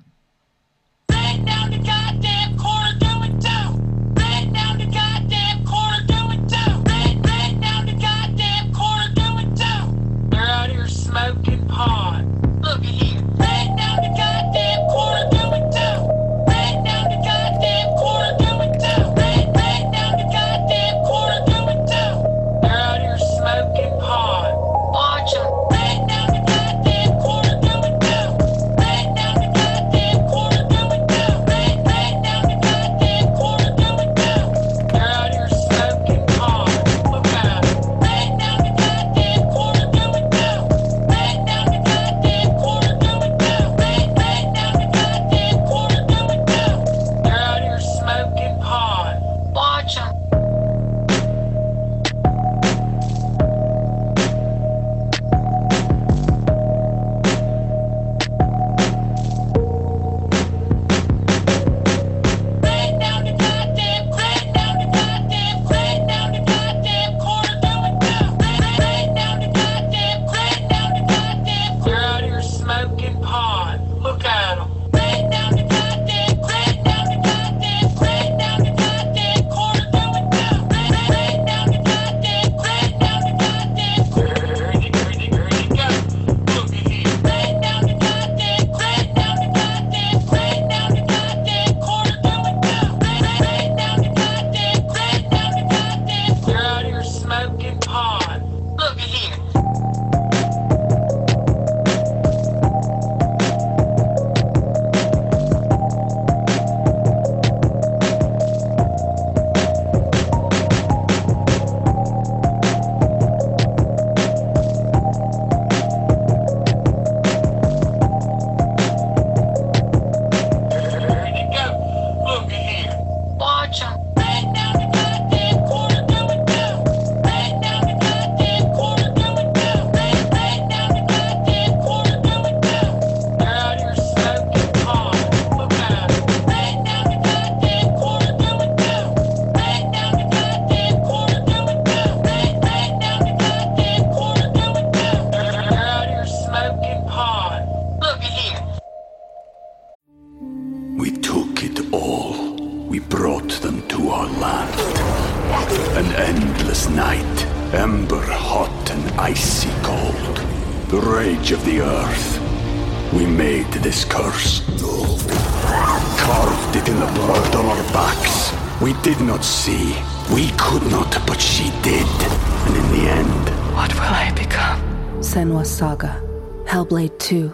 [175.82, 176.22] Saga.
[176.66, 177.52] Hellblade 2.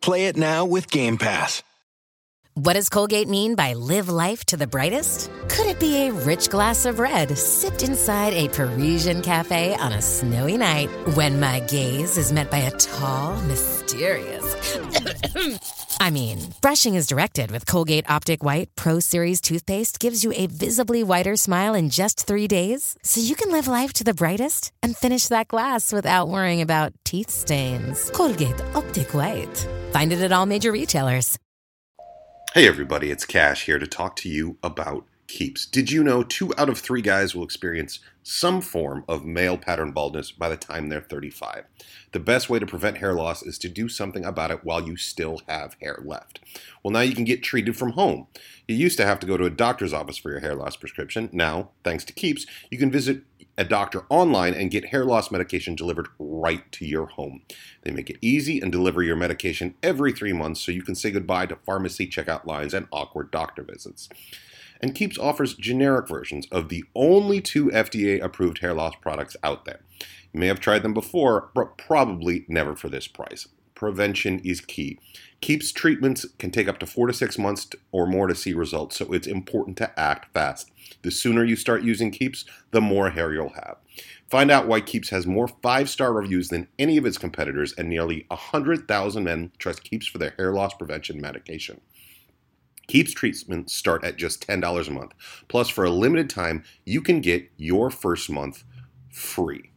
[0.00, 1.62] Play it now with Game Pass.
[2.54, 5.30] What does Colgate mean by live life to the brightest?
[5.50, 10.00] Could it be a rich glass of red sipped inside a Parisian cafe on a
[10.00, 14.78] snowy night when my gaze is met by a tall, mysterious.
[16.00, 20.46] I mean, brushing is directed with Colgate Optic White Pro Series toothpaste gives you a
[20.46, 24.72] visibly whiter smile in just three days, so you can live life to the brightest
[24.82, 28.10] and finish that glass without worrying about teeth stains.
[28.10, 29.68] Colgate Optic White.
[29.92, 31.38] Find it at all major retailers.
[32.54, 35.66] Hey everybody, it's Cash here to talk to you about Keeps.
[35.66, 39.90] Did you know two out of three guys will experience some form of male pattern
[39.90, 41.64] baldness by the time they're 35?
[42.16, 44.96] The best way to prevent hair loss is to do something about it while you
[44.96, 46.40] still have hair left.
[46.82, 48.28] Well, now you can get treated from home.
[48.66, 51.28] You used to have to go to a doctor's office for your hair loss prescription.
[51.30, 53.24] Now, thanks to Keeps, you can visit
[53.58, 57.42] a doctor online and get hair loss medication delivered right to your home.
[57.82, 61.10] They make it easy and deliver your medication every three months so you can say
[61.10, 64.08] goodbye to pharmacy checkout lines and awkward doctor visits.
[64.80, 69.64] And Keeps offers generic versions of the only two FDA approved hair loss products out
[69.64, 69.80] there.
[70.32, 73.48] You may have tried them before, but probably never for this price.
[73.74, 74.98] Prevention is key.
[75.42, 78.96] Keeps treatments can take up to four to six months or more to see results,
[78.96, 80.70] so it's important to act fast.
[81.02, 83.76] The sooner you start using Keeps, the more hair you'll have.
[84.28, 87.88] Find out why Keeps has more five star reviews than any of its competitors, and
[87.88, 91.80] nearly 100,000 men trust Keeps for their hair loss prevention medication.
[92.86, 95.12] Keeps treatments start at just $10 a month.
[95.48, 98.64] Plus, for a limited time, you can get your first month
[99.10, 99.70] free.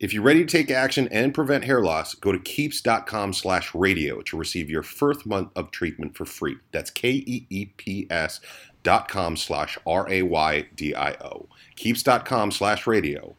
[0.00, 4.24] If you're ready to take action and prevent hair loss, go to keeps.com slash raydio
[4.26, 6.56] to receive your first month of treatment for free.
[6.72, 8.40] That's K-E-E-P-S
[8.82, 11.48] dot com slash R-A-Y-D-I-O.
[11.76, 13.34] Keeps.com slash raydio.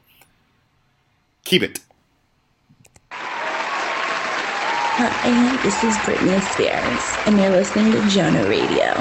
[1.43, 1.79] Keep it.
[4.97, 8.95] Hi, this is Britney Spears, and you're listening to Jonah Raydio.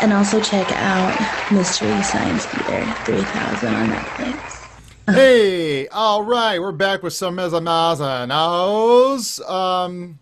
[0.00, 4.68] And also check out Mystery Science Theater 3000 on Netflix.
[5.12, 9.40] hey, all right, we're back with some Mezamazanos.
[9.50, 10.20] Um,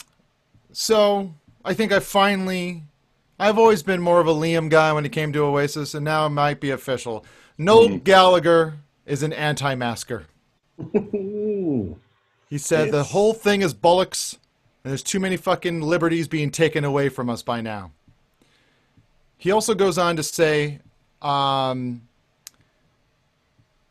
[0.72, 1.35] so
[1.66, 2.85] I think I finally,
[3.38, 6.24] I've always been more of a Liam guy when it came to Oasis, and now
[6.24, 7.27] it might be official.
[7.59, 10.24] Noel Gallagher is an anti-masker.
[12.51, 14.38] He said the whole thing is bollocks,
[14.88, 17.92] and there's too many fucking liberties being taken away from us by now.
[19.37, 20.81] He also goes on to say,
[21.20, 22.09] um,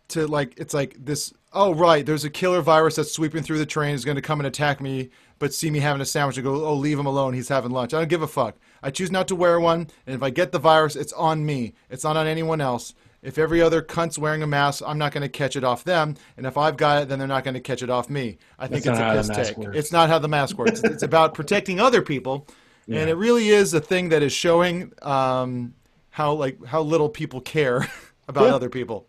[0.08, 1.36] to like, it's like this.
[1.54, 3.94] Oh right, there's a killer virus that's sweeping through the train.
[3.94, 6.66] Is going to come and attack me, but see me having a sandwich and go,
[6.66, 7.36] oh leave him alone.
[7.36, 7.94] He's having lunch.
[7.94, 8.56] I don't give a fuck.
[8.82, 11.76] I choose not to wear one, and if I get the virus, it's on me.
[11.92, 12.96] It's not on anyone else.
[13.23, 16.15] If every other cunt's wearing a mask, I'm not going to catch it off them.
[16.38, 18.38] And if I've got it, then they're not going to catch it off me.
[18.60, 19.58] I think That's it's a how piss take.
[19.58, 19.77] works.
[19.77, 20.82] It's not how the mask works.
[20.84, 22.47] it's about protecting other people,
[22.88, 25.73] and it really is a thing that is showing um,
[26.12, 27.88] how like how little people care
[28.27, 28.56] about Yeah.
[28.56, 29.08] other people.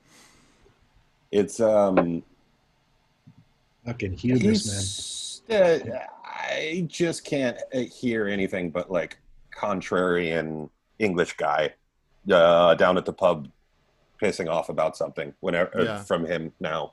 [1.31, 2.23] It's um
[3.85, 5.63] Fucking hubris, man.
[5.63, 9.19] uh, I just can't uh, hear anything but like
[9.55, 10.69] contrarian
[10.99, 11.73] English guy
[12.31, 13.49] uh, down at the pub
[14.21, 16.03] pissing off about something whenever uh, Yeah.
[16.03, 16.93] from him now.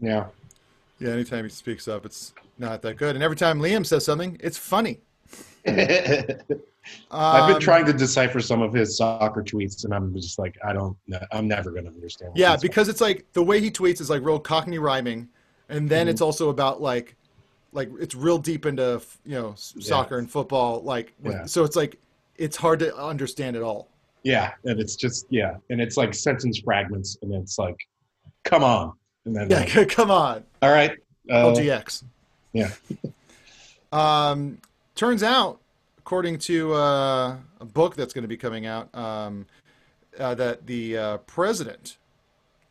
[0.00, 0.26] Yeah.
[0.98, 3.14] Yeah, anytime he speaks up, it's not that good.
[3.16, 5.00] And every time Liam says something, it's funny.
[5.66, 5.76] I've
[6.46, 6.60] been
[7.10, 10.96] Um, trying to decipher some of his soccer tweets, and I'm just like, I don't,
[11.32, 12.32] I'm never going to understand.
[12.36, 15.28] Yeah, he's- because it's like the way he tweets is like real Cockney rhyming,
[15.68, 17.16] and then it's also about like,
[17.72, 19.88] like it's real deep into you know s- Yeah.
[19.88, 20.82] soccer and football.
[20.82, 21.46] Like, Yeah.
[21.46, 21.98] so it's like
[22.36, 23.88] it's hard to understand at all.
[24.24, 27.76] Yeah, and it's just yeah, and it's like sentence fragments, and it's like,
[28.42, 28.92] come on,
[29.26, 30.92] and then Yeah, like, come on, all right,
[31.30, 32.02] uh, LGX.
[32.52, 32.70] yeah,
[33.92, 34.58] Um,
[34.96, 35.60] turns out,
[35.98, 39.46] according to uh, a book that's going to be coming out, um,
[40.18, 41.96] uh, that the uh, president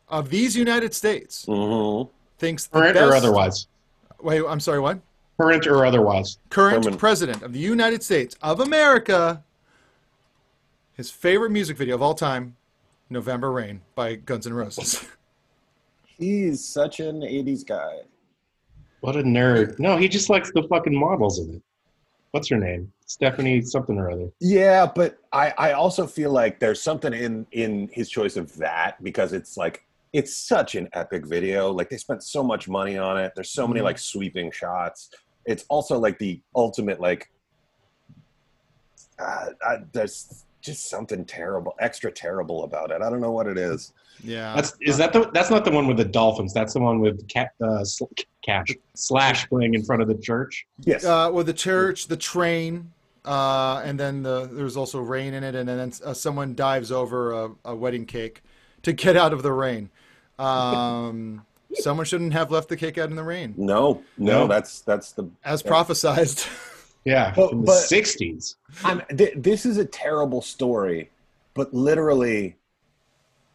[0.08, 1.44] of these United States
[2.38, 3.66] thinks the current best, or otherwise,
[4.20, 4.80] Wait, I'm sorry.
[4.80, 5.00] What?
[5.38, 6.38] current or otherwise.
[6.50, 6.98] Current Permanent.
[7.00, 9.42] president of the United States of America.
[10.94, 12.56] His favorite music video of all time,
[13.10, 15.04] "November Rain" by Guns N' Roses.
[16.06, 18.00] He's such an '80s guy.
[19.00, 19.78] What a nerd!
[19.78, 21.62] No, he just likes the fucking models in it.
[22.30, 22.92] What's her name?
[23.06, 24.30] Stephanie something or other.
[24.40, 29.02] Yeah, but I, I also feel like there's something in in his choice of that
[29.02, 31.70] because it's like it's such an epic video.
[31.72, 33.32] Like they spent so much money on it.
[33.34, 33.84] There's so many Mhm.
[33.84, 35.10] like sweeping shots.
[35.44, 37.30] It's also like the ultimate like.
[39.18, 43.02] Uh, I, there's just something terrible, extra terrible about it.
[43.02, 43.92] I don't know what it is.
[44.22, 44.54] Yeah.
[44.54, 46.54] That's is that the that's not the one with the dolphins.
[46.54, 48.04] That's the one with cat uh, sl-
[48.42, 50.66] cash slash playing in front of the church.
[50.80, 51.04] Yes.
[51.04, 52.92] Uh, well, the church, the train,
[53.26, 57.32] uh, and then the there's also rain in it, and then uh, someone dives over
[57.32, 58.42] a, a wedding cake
[58.82, 59.90] to get out of the rain.
[60.38, 61.44] Um,
[61.74, 64.46] someone shouldn't have left the cake out in the rain, No, no, No.
[64.46, 66.48] that's that's the as that's- prophesized.
[67.04, 68.54] Yeah, But- in the but- '60s.
[68.82, 71.10] I'm, th- this is a terrible story,
[71.54, 72.56] but literally,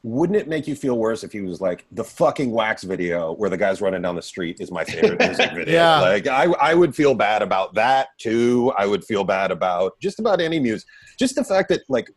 [0.04, 3.50] wouldn't it make you feel worse if he was like the fucking wax video where
[3.50, 5.74] the guy's running down the street is my favorite music video?
[5.74, 6.00] Yeah.
[6.00, 8.72] Like I, I would feel bad about that too.
[8.78, 10.88] I would feel bad about just about any music.
[11.18, 12.10] Just the fact that like,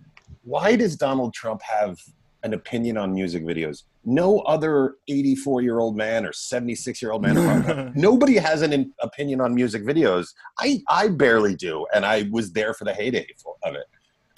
[0.44, 1.98] why does Donald Trump have
[2.42, 3.84] an opinion on music videos?
[4.04, 7.92] No other 84 year old man or 76 year old man.
[7.96, 10.28] nobody has an in- opinion on music videos.
[10.58, 13.86] I, I barely do, and I was there for the heyday for, of it.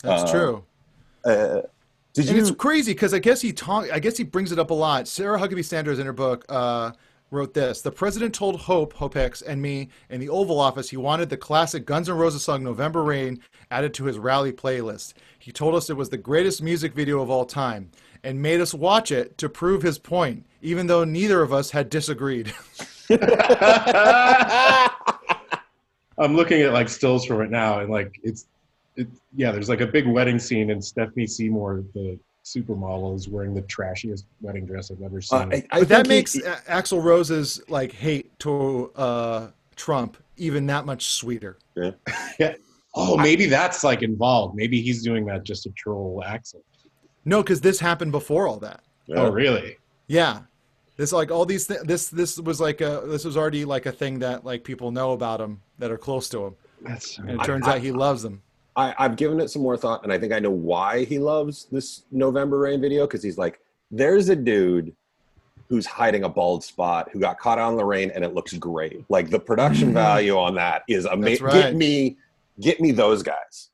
[0.02, 0.64] That's Uh, true.
[1.24, 1.61] Uh,
[2.12, 2.42] did and you?
[2.42, 5.09] it's crazy because I guess he talk, I guess he brings it up a lot.
[5.09, 6.92] Sarah Huckabee Sanders in her book uh,
[7.35, 10.97] wrote this: "The president told Hope, Hope Hicks, and me in the Oval Office he
[10.97, 15.14] wanted the classic Guns N' Roses song "November Rain" added to his rally playlist.
[15.39, 17.91] He told us it was the greatest music video of all time,
[18.22, 21.91] and made us watch it to prove his point, even though neither of us had
[21.91, 22.55] disagreed."
[26.16, 28.47] I'm looking at like stills from it now, and like it's,
[28.97, 29.51] it yeah.
[29.51, 34.24] There's like a big wedding scene, and Stephanie Seymour, the supermodel, is wearing the trashiest
[34.40, 35.38] wedding dress I've ever seen.
[35.53, 39.49] Uh, I, I but that think he- makes A- Axl Rose's like hate to uh,
[39.76, 41.59] Trump even that much sweeter.
[41.76, 41.90] yeah.
[42.38, 42.55] yeah.
[42.97, 44.55] Oh, maybe that's like involved.
[44.55, 46.62] Maybe he's doing that just to troll accent.
[47.24, 48.82] No, because this happened before all that.
[49.16, 49.78] Oh, really?
[50.07, 50.42] Yeah,
[50.97, 53.92] this like all these th- this this was like a this was already like a
[53.92, 57.42] thing that like people know about him that are close to him, That's and it
[57.45, 58.42] turns out he loves them.
[58.77, 61.66] I, I've given it some more thought, and I think I know why he loves
[61.70, 63.61] this November Rain video because he's like,
[63.91, 64.95] there's a dude
[65.68, 69.05] who's hiding a bald spot who got caught on the rain, and it looks great.
[69.09, 69.95] Like the production mm-hmm.
[69.95, 71.47] value on that is amazing.
[71.47, 71.55] Right.
[71.55, 72.16] Get me,
[72.61, 73.70] get me those guys.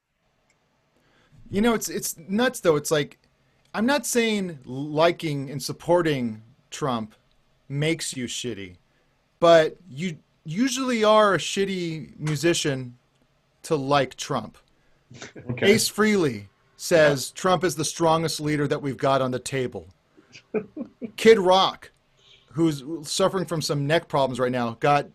[1.50, 2.76] You know, it's it's nuts though.
[2.76, 3.18] It's like
[3.74, 7.14] I'm not saying liking and supporting Trump
[7.68, 8.76] makes you shitty,
[9.40, 12.96] but you usually are a shitty musician
[13.62, 14.58] to like Trump.
[15.50, 15.72] Okay.
[15.72, 16.46] Ace Frehley
[16.76, 19.88] says Trump is the strongest leader that we've got on the table.
[21.16, 21.90] Kid Rock,
[22.52, 25.06] who's suffering from some neck problems right now, got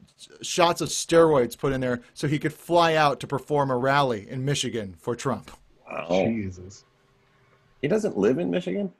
[0.41, 4.29] shots of steroids put in there so he could fly out to perform a rally
[4.29, 5.51] in Michigan for Trump.
[5.89, 6.83] Oh, Jesus.
[7.81, 8.91] he doesn't live in Michigan.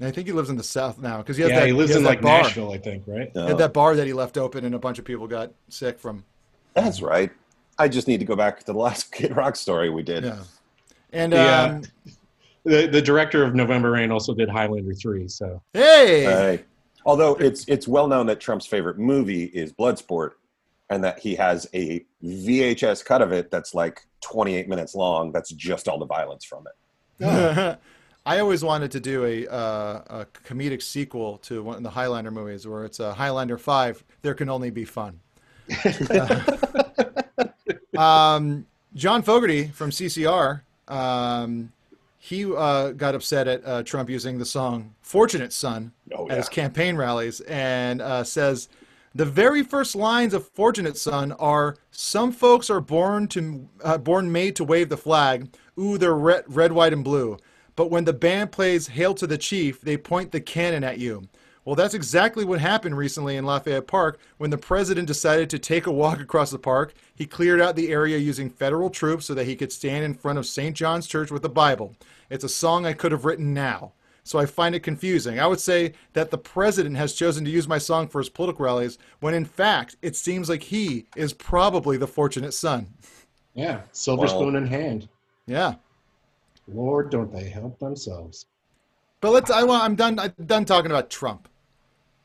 [0.00, 1.90] I think he lives in the South now because he has Yeah, that, he lives
[1.90, 2.42] has in like bar.
[2.42, 3.30] Nashville, I think, right?
[3.32, 5.98] He had that bar that he left open and a bunch of people got sick
[5.98, 6.24] from.
[6.74, 7.32] That's right.
[7.78, 10.24] I just need to go back to the last Kid Rock story we did.
[10.24, 10.42] Yeah.
[11.12, 11.62] And Yeah.
[11.62, 11.82] um,
[12.64, 15.28] The the director of November Rain also did Highlander three.
[15.28, 16.64] So hey, Hey.
[17.06, 20.32] Although it's it's well known that Trump's favorite movie is Bloodsport,
[20.90, 25.32] and that he has a VHS cut of it that's like 28 minutes long.
[25.32, 27.78] That's just all the violence from it.
[28.26, 32.30] I always wanted to do a, uh, a comedic sequel to one of the Highlander
[32.30, 35.20] movies where it's a Highlander 5, There Can Only Be Fun.
[37.98, 41.72] um, John Fogerty from CCR, um,
[42.18, 46.48] he uh, got upset at uh, Trump using the song Fortunate Son Oh, at his
[46.48, 48.68] campaign rallies and uh, says,
[49.14, 54.30] the very first lines of Fortunate Son are Some folks are born to uh, born
[54.30, 55.48] made to wave the flag.
[55.78, 57.36] Ooh, they're red, red, white, and blue.
[57.74, 61.28] But when the band plays Hail to the Chief, they point the cannon at you.
[61.68, 65.86] Well, that's exactly what happened recently in Lafayette Park when the president decided to take
[65.86, 66.94] a walk across the park.
[67.14, 70.38] He cleared out the area using federal troops so that he could stand in front
[70.38, 70.74] of St.
[70.74, 71.94] John's Church with the Bible.
[72.30, 73.92] It's a song I could have written now.
[74.24, 75.38] So I find it confusing.
[75.38, 78.64] I would say that the president has chosen to use my song for his political
[78.64, 82.94] rallies when in fact it seems like he is probably the fortunate son.
[83.52, 85.10] yeah, silver Well- spoon in hand.
[85.44, 85.74] Yeah.
[86.66, 88.46] Lord, don't they help themselves?
[89.20, 91.46] But let's I want I'm done I'm done talking about Trump.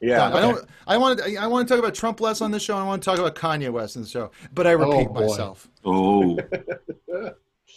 [0.03, 0.17] Yeah.
[0.17, 0.33] Done.
[0.33, 2.77] I don't I want to I want to talk about Trump less on this show.
[2.77, 4.31] I want to talk about Kanye West in the show.
[4.53, 5.27] But I oh, repeat boy.
[5.27, 5.67] myself.
[5.85, 6.37] Oh.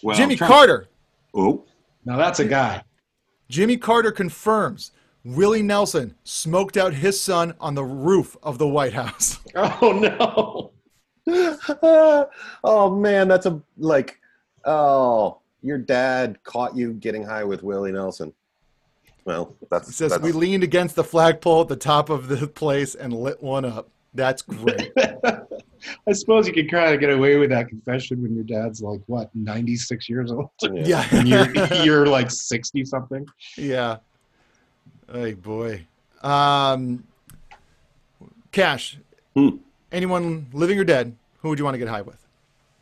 [0.02, 0.88] Well, Jimmy Trump- Carter.
[1.34, 1.64] Oh.
[2.04, 2.82] Now that's a guy.
[3.48, 4.92] Jimmy Carter confirms
[5.24, 9.38] Willie Nelson smoked out his son on the roof of the White House.
[9.56, 10.72] Oh
[11.26, 12.28] no.
[12.62, 14.20] oh man, that's a like.
[14.66, 18.34] Oh, your dad caught you getting high with Willie Nelson.
[19.26, 22.46] Well, that's It says that's, we leaned against the flagpole at the top of the
[22.46, 23.88] place and lit one up.
[24.14, 24.92] That's great.
[26.08, 29.00] I suppose you could kind of get away with that confession when your dad's like
[29.06, 30.48] what, ninety six years old.
[30.72, 31.06] Yeah.
[31.12, 31.52] and you're
[31.84, 33.26] you're like sixty something.
[33.58, 33.98] yeah.
[35.12, 35.86] Hey boy.
[36.22, 37.04] Um,
[38.52, 38.98] Cash.
[39.34, 39.56] Hmm.
[39.92, 41.14] Anyone living or dead?
[41.40, 42.24] Who would you want to get high with?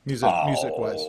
[0.07, 1.01] Music, music wise.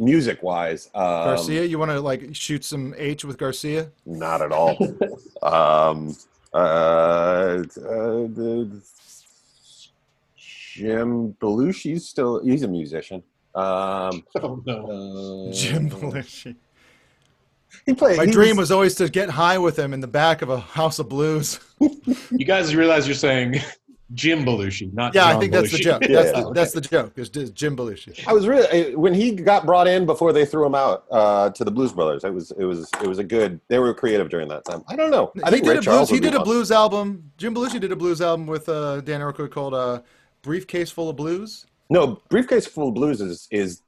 [0.00, 3.90] Music wise, um, Garcia, you want to like shoot some H with Garcia?
[4.06, 4.76] Not at all.
[5.42, 6.16] um,
[6.54, 8.82] uh, uh, the,
[10.36, 13.22] Jim Belushi's still he's a musician.
[13.54, 15.50] Um, Oh no.
[15.52, 16.56] Jim Belushi.
[17.84, 18.16] He played.
[18.16, 20.58] My he dream was always to get high with him in the back of a
[20.58, 21.60] House of Blues.
[22.30, 23.60] You guys realize you're saying
[24.14, 26.00] Jim Belushi, not Yeah, I think that's the joke.
[26.08, 26.42] That's yeah.
[26.42, 27.12] the that's the joke.
[27.16, 28.26] Is Jim Belushi.
[28.26, 31.64] I was really when he got brought in before they threw him out uh, to
[31.64, 32.24] the Blues Brothers.
[32.24, 33.60] It was it was it was a good.
[33.68, 34.82] They were creative during that time.
[34.88, 35.32] I don't know.
[35.44, 35.84] I he think did Ray a blues.
[35.84, 36.44] Charles He did a fun.
[36.44, 37.30] blues album.
[37.36, 40.00] Jim Belushi did a blues album with uh, Dan Aykroyd called uh,
[40.42, 43.82] "Briefcase Full of Blues." No, Briefcase Full of Blues is is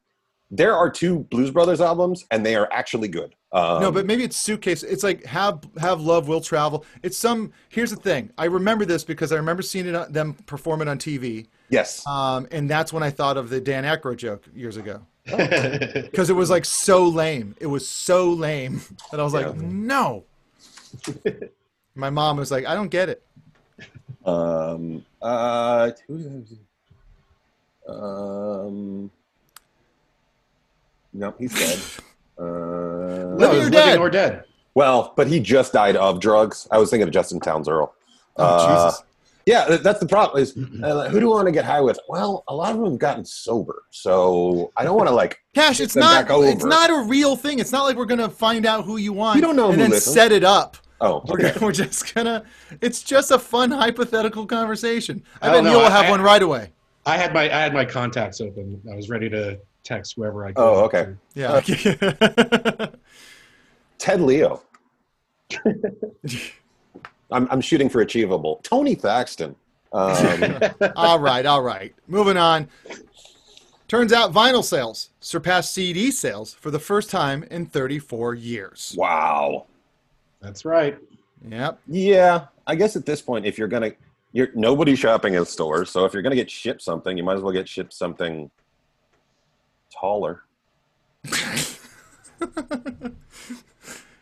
[0.54, 3.34] there are two Blues Brothers albums and they are actually good.
[3.52, 4.82] Um, no, but maybe it's suitcase.
[4.82, 6.84] It's like have have love will travel.
[7.02, 7.52] It's some.
[7.70, 8.30] Here's the thing.
[8.38, 11.48] I remember this because I remember seeing it them perform it on TV.
[11.70, 15.00] yes, Um, and that's when I thought of the Dan Aykroyd joke years ago.
[15.26, 17.54] Because it was like so lame.
[17.60, 18.80] It was so lame
[19.10, 20.24] that I was like, no.
[21.94, 23.22] My mom was like, I don't get it.
[24.24, 25.04] Um.
[25.20, 25.92] Uh.
[27.88, 29.10] Um.
[31.12, 31.78] No, he's dead.
[32.38, 32.42] Uh,
[33.36, 33.86] Living No, or dead?
[33.86, 34.44] living or dead.
[34.74, 36.66] well, but he just died of drugs.
[36.70, 37.94] I was thinking of Justin Townes Earle.
[38.36, 39.02] Oh, Uh, Jesus.
[39.44, 40.40] Yeah, that's the problem.
[40.40, 41.98] Is uh, who do I want to get high with?
[42.08, 45.40] Well, a lot of them have gotten sober, so I don't want to like.
[45.52, 47.58] Cash, it's not it's not a real thing.
[47.58, 49.82] It's not like we're gonna find out who you want We don't know and who
[49.82, 50.14] then listens.
[50.14, 50.76] set it up.
[51.00, 51.58] Oh, We're, okay.
[51.64, 52.44] we're just gonna
[52.80, 55.24] it's just a fun hypothetical conversation.
[55.42, 55.70] I, I bet don't know.
[55.70, 56.70] Neil will have I- one right away.
[57.04, 58.80] I had my I had my contacts open.
[58.88, 60.62] I was ready to text whoever I could.
[60.62, 61.14] Oh, okay.
[61.34, 61.60] Yeah.
[63.98, 64.62] Ted Leo.
[67.30, 68.60] I'm I'm shooting for achievable.
[68.62, 69.54] Tony Thaxton.
[69.92, 70.58] Um,
[70.96, 71.94] all right, all right.
[72.06, 72.68] Moving on.
[73.88, 78.94] Turns out vinyl sales surpassed CD sales for the first time in 34 years.
[78.96, 79.66] wow.
[80.40, 80.98] That's right.
[81.48, 81.78] Yep.
[81.86, 83.92] Yeah, I guess at this point, if you're gonna,
[84.32, 87.42] you're nobody's shopping in stores, so if you're gonna get shipped something, you might as
[87.42, 88.50] well get shipped something
[90.00, 90.42] taller.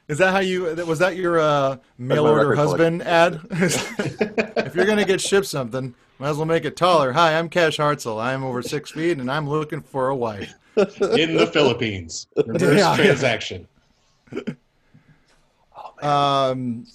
[0.08, 0.62] Is that how you?
[0.86, 3.40] Was that your uh, mail order record husband ad?
[3.52, 7.12] if you're gonna get shipped something, might as well make it taller.
[7.12, 8.20] Hi, I'm Cash Hartzell.
[8.20, 10.52] I'm over six feet, and I'm looking for a wife.
[10.76, 12.26] In the Philippines.
[12.46, 12.96] Reverse Yeah.
[12.96, 13.68] transaction.
[16.02, 16.86] Um,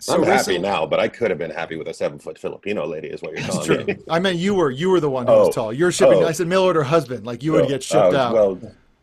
[0.00, 2.38] so I'm happy recently- now, but I could have been happy with a seven foot
[2.38, 3.94] Filipino lady, is what you're That's telling true.
[3.94, 4.00] me.
[4.10, 5.46] I meant you were you were the one who Oh.
[5.46, 5.72] was tall.
[5.72, 6.22] You're shipping.
[6.24, 6.26] Oh.
[6.26, 8.32] I said mail order husband, like you would Oh, get shipped oh, out.
[8.34, 8.58] Well,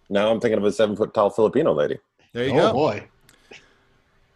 [0.09, 1.99] now I'm thinking of a seven foot tall Filipino lady.
[2.33, 2.69] there you go.
[2.69, 3.07] oh boy.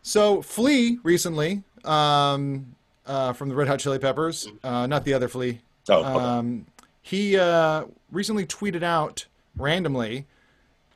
[0.03, 5.27] So Flea recently, um, uh, from the Red Hot Chili Peppers, uh, not the other
[5.27, 5.59] Flea.
[5.89, 6.07] Oh, okay.
[6.09, 6.65] Um,
[7.01, 10.25] he uh, recently tweeted out randomly,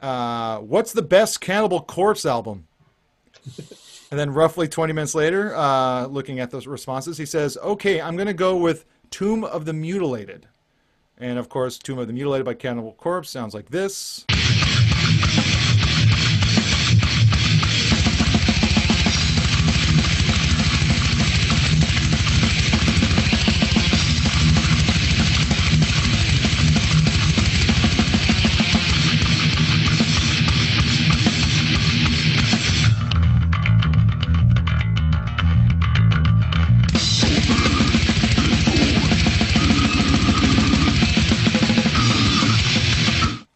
[0.01, 2.67] uh, "What's the best Cannibal Corpse album?"
[4.11, 8.15] And then roughly 20 minutes later, uh, looking at those responses, he says, "Okay, I'm
[8.15, 10.47] going to go with Tomb of the Mutilated."
[11.17, 14.25] And of course, Tomb of the Mutilated by Cannibal Corpse sounds like this.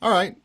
[0.10, 0.36] All right.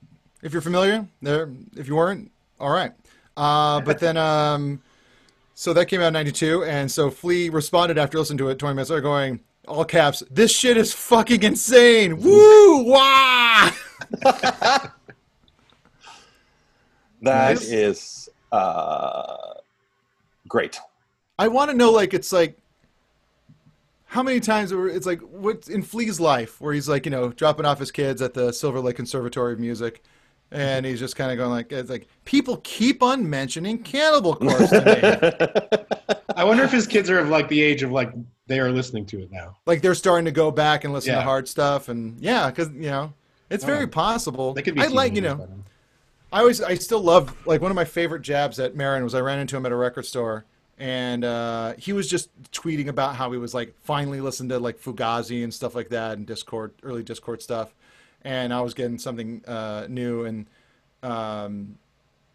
[0.43, 1.51] If you're familiar, there.
[1.75, 2.93] If you weren't, all right.
[3.35, 4.83] Uh, but then, um,
[5.55, 8.75] so that came out in '92, and so Flea responded after listening to it 20
[8.75, 12.19] minutes later, going, all caps, "This shit is fucking insane!
[12.19, 12.85] Woo!
[12.85, 13.71] Wah!"
[17.23, 19.55] That is uh,
[20.47, 20.79] great.
[21.39, 22.59] I want to know, like, it's like,
[24.15, 27.31] how many times were- it's like, what's in Flea's life, where he's like, you know,
[27.31, 30.03] dropping off his kids at the Silver Lake Conservatory of Music,
[30.53, 34.71] and he's just kind of going like, it's like people keep on mentioning Cannibal Corpse
[34.71, 36.17] to me.
[36.37, 38.13] I wonder if his kids are of like the age of like
[38.47, 39.57] they are listening to it now.
[39.67, 42.91] like they're starting to go back and listen to hard stuff, and yeah, because you
[42.91, 43.13] know,
[43.51, 43.89] it's very Oh.
[43.89, 44.53] possible.
[44.55, 45.49] They could be I like, you know.
[46.33, 49.21] I always, I still love like one of my favorite jabs at Maron was I
[49.21, 50.45] ran into him at a record store,
[50.79, 54.81] and uh, he was just tweeting about how he was like finally listened to like
[54.81, 57.75] Fugazi and stuff like that, and Dischord, early Dischord stuff,
[58.23, 60.47] and I was getting something uh, new, and
[61.03, 61.79] um,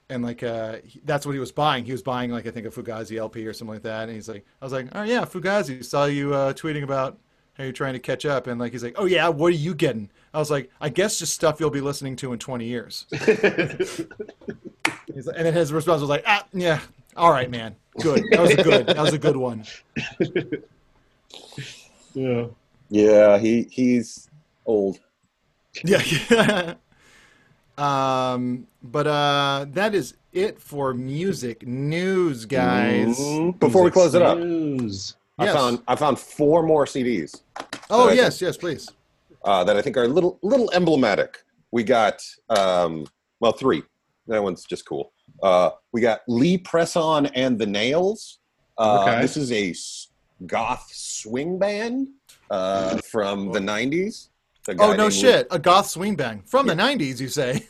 [0.09, 1.85] and like uh, he- that's what he was buying.
[1.85, 4.29] He was buying like I think a Fugazi LP or something like that, and he's
[4.29, 5.83] like, I was like, oh yeah, Fugazi.
[5.83, 7.17] Saw you uh, tweeting about
[7.53, 9.75] how you're trying to catch up, and like he's like, oh yeah, what are you
[9.75, 10.09] getting?
[10.33, 13.05] I was like, I guess just stuff you'll be listening to in 20 years.
[13.11, 14.05] He's
[15.25, 16.79] like, and then his response was like, ah, yeah,
[17.17, 18.23] all right, man, good.
[18.31, 18.87] That was a good.
[18.87, 19.65] That was a good one.
[22.13, 22.45] Yeah.
[22.89, 24.29] Yeah, he he's
[24.65, 24.99] old.
[25.85, 26.73] Yeah.
[27.77, 33.19] um, but uh, that is it for music news, guys.
[33.19, 33.59] Mhm.
[33.59, 35.15] Before we close it up, News.
[35.37, 35.55] I Yes.
[35.55, 37.41] found I found four more CDs.
[37.89, 38.89] Oh yes, think- yes, please.
[39.45, 41.43] uh, that I think are a little little emblematic.
[41.71, 43.05] We got um,
[43.39, 43.83] well three.
[44.27, 45.11] That one's just cool.
[45.43, 48.39] Uh, we got Lee Presson and the Nails.
[48.77, 49.21] Uh, Okay.
[49.21, 49.73] This is a
[50.45, 52.07] goth swing band
[52.49, 54.29] uh, from the '90s.
[54.69, 57.67] Oh no named Lee- shit, a goth swing band from the '90s, you say?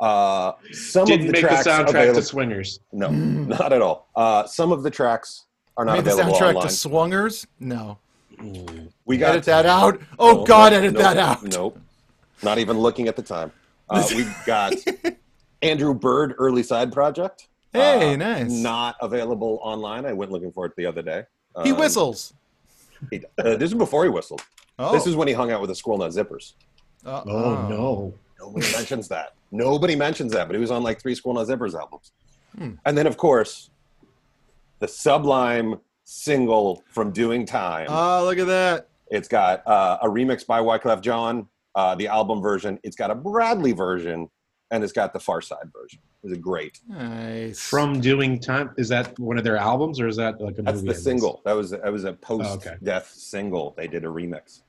[0.00, 2.80] Uh, some Didn't of the make the tracks soundtrack available- to Swingers.
[2.92, 4.08] No, not at all.
[4.14, 5.46] Uh, some of the tracks
[5.78, 6.62] are not Made the available soundtrack online.
[6.62, 7.46] to Swungers?
[7.58, 7.98] No.
[9.06, 10.00] we got Edit that out.
[10.18, 11.42] Oh No, God, no, edit no, that out.
[11.44, 11.78] Nope.
[12.42, 13.50] Not even looking at the time.
[13.88, 14.74] Uh, we got
[15.64, 17.48] Andrew Bird Early Side Project.
[17.72, 18.50] Hey, Uh, nice.
[18.50, 20.04] Not available online.
[20.06, 21.24] I went looking for it the other day.
[21.62, 22.34] He Um, whistles.
[23.10, 24.42] he- uh, this is before he whistled.
[24.78, 24.92] Oh.
[24.92, 26.52] This is when he hung out with the Squirrel Nut Zippers.
[27.04, 28.14] Uh, Oh, no.
[28.38, 29.32] Nobody mentions that.
[29.50, 32.12] Nobody mentions that, but he was on like three Squirrel Nut Zippers albums.
[32.58, 32.72] Hmm.
[32.84, 33.70] And then, of course,
[34.80, 37.86] the sublime single from Doing Time.
[37.88, 38.88] Oh, look at that.
[39.10, 42.78] It's got uh, a remix by Wyclef Jean, uh, the album version.
[42.82, 44.28] It's got a Bradley version,
[44.74, 46.00] and it's got the Far Side version.
[46.24, 46.80] It's great.
[46.88, 47.60] Nice.
[47.60, 48.70] From Doing Time.
[48.76, 50.88] Is that one of their albums or is that like a That's movie?
[50.88, 51.40] the single.
[51.44, 53.04] That was that was a post-death okay.
[53.12, 53.74] single.
[53.76, 54.62] They did a remix.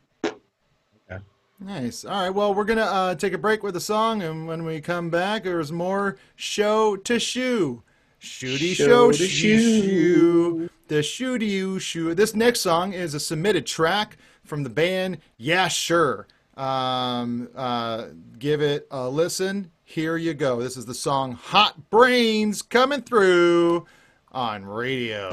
[1.58, 2.04] Nice.
[2.04, 2.30] All right.
[2.30, 5.46] Well, we're gonna uh, take a break with a song, and when we come back,
[5.46, 7.82] there's more show to shoe.
[8.20, 9.82] Shooty show, Show to shoo, shoe.
[9.82, 10.70] shoo.
[10.90, 12.14] The shooty you shoe.
[12.14, 16.28] This next song is a submitted track from the band Yeah Sure.
[16.58, 19.72] Um, uh, give it a listen.
[19.88, 20.60] Here you go.
[20.60, 23.86] This is the song Hot Brains coming through
[24.32, 25.30] on radio.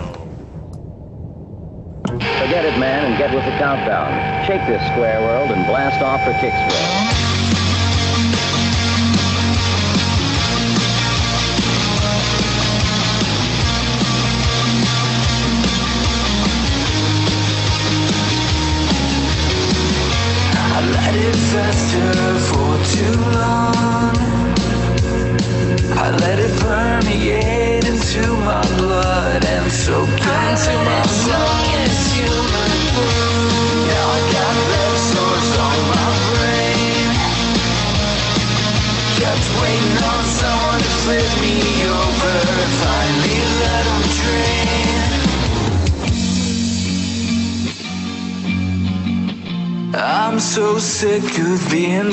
[2.07, 4.47] Forget it, man, and get with the countdown.
[4.47, 7.12] Shake this square world and blast off for Kicksville.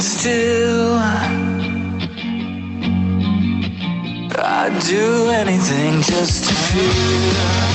[0.10, 0.98] Still.
[4.42, 7.69] I'd do anything just to feel.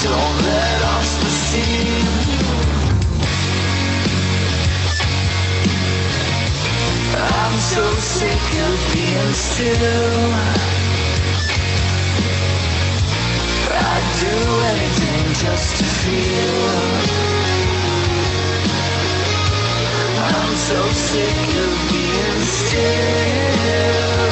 [0.00, 0.82] Don't let
[1.20, 2.06] the steam.
[7.14, 10.32] I'm so sick of being still.
[13.74, 14.36] I'd do
[14.72, 17.12] anything just to feel.
[20.24, 24.31] I'm so sick of being still.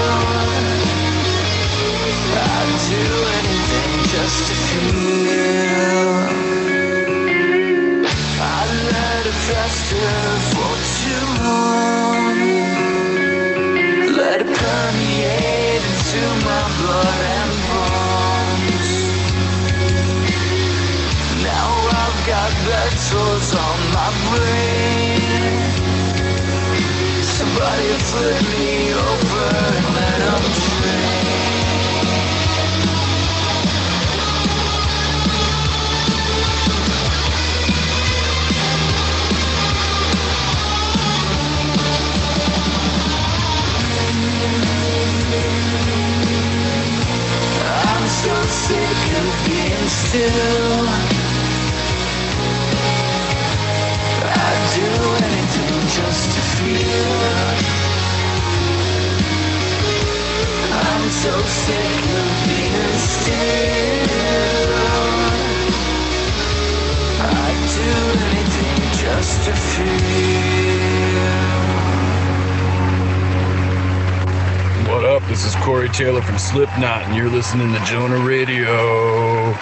[76.50, 79.54] Slipknot, and you're listening to Jonah Raydio.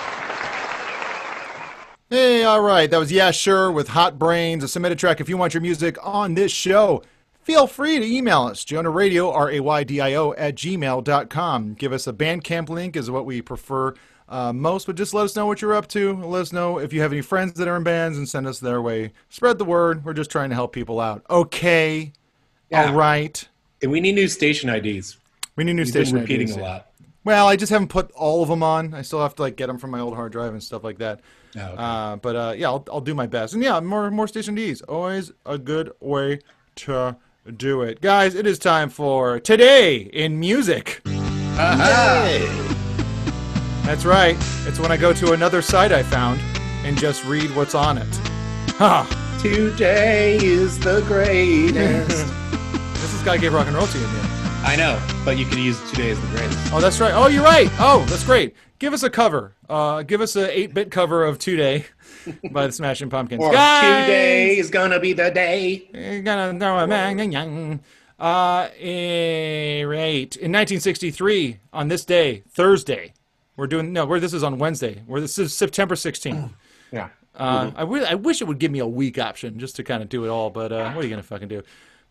[2.09, 2.91] Hey, all right.
[2.91, 5.21] That was Yeah Sure with Hot Brains, a submitted track.
[5.21, 7.03] If you want your music on this show,
[7.43, 11.75] feel free to email us, Jonah Raydio, R A Y D I O, at gmail.com.
[11.75, 13.93] Give us a Bandcamp link, is what we prefer
[14.27, 16.15] uh, most, but just let us know what you're up to.
[16.15, 18.61] Let us know if you have any friends that are in bands and send us
[18.61, 19.13] their way.
[19.29, 20.07] Spread the word.
[20.07, 21.23] We're just trying to help people out.
[21.29, 22.13] Okay.
[22.71, 22.87] Yeah.
[22.87, 23.47] All right.
[23.83, 25.19] And we need new station IDs.
[25.59, 26.57] We need new You've been station repeating IDs.
[26.57, 26.87] a lot.
[27.25, 28.95] Well, I just haven't put all of them on.
[28.95, 30.99] I still have to like get them from my old hard drive and stuff like
[30.99, 31.21] that.
[31.57, 31.75] Oh, okay.
[31.77, 33.55] uh, but uh, yeah, I'll, I'll do my best.
[33.55, 34.83] And yeah, more more station Ds.
[34.83, 36.39] Always a good way
[36.77, 37.17] to
[37.57, 38.37] do it, guys.
[38.37, 41.01] It is time for today in music.
[43.83, 44.37] That's right.
[44.65, 46.41] It's when I go to another site I found
[46.85, 48.07] and just read what's on it.
[48.79, 49.39] Ha!
[49.43, 52.27] Today is the greatest.
[52.95, 54.28] this is Guy Gave Rock and Roll to you, man.
[54.65, 56.73] I know, but you could use today as the greatest.
[56.73, 57.13] Oh, that's right.
[57.15, 57.71] Oh, you're right.
[57.79, 58.55] Oh, that's great.
[58.79, 59.55] Give us a cover.
[59.69, 61.87] Uh, give us an 8-bit cover of Today
[62.53, 63.43] by the Smashing Pumpkins.
[63.43, 64.07] Or Guys!
[64.07, 65.89] today is gonna be the day.
[65.93, 67.81] You're gonna go a bang, yang.
[68.19, 70.37] Uh, eh, right.
[70.37, 73.15] In 1963, on this day, Thursday,
[73.57, 74.07] we're doing no.
[74.07, 75.03] Where this is on Wednesday.
[75.07, 76.51] Where this is September 16th.
[76.91, 77.11] Yeah.
[77.35, 80.03] Uh, I, wi- I wish it would give me a week option just to kind
[80.03, 81.63] of do it all, but uh, what are you gonna fucking do?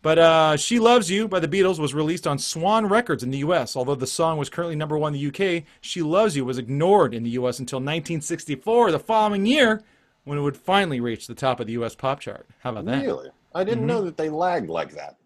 [0.08, 3.36] But uh, "She Loves You" by the Beatles was released on Swan Records in the
[3.40, 3.76] U.S.
[3.76, 7.12] Although the song was currently number one in the U.K., "She Loves You" was ignored
[7.12, 7.58] in the U.S.
[7.58, 9.82] until 1964, the following year,
[10.24, 11.94] when it would finally reach the top of the U.S.
[11.94, 12.46] pop chart.
[12.60, 13.04] How about that?
[13.04, 13.28] Really?
[13.54, 15.18] I didn't know that they lagged like that.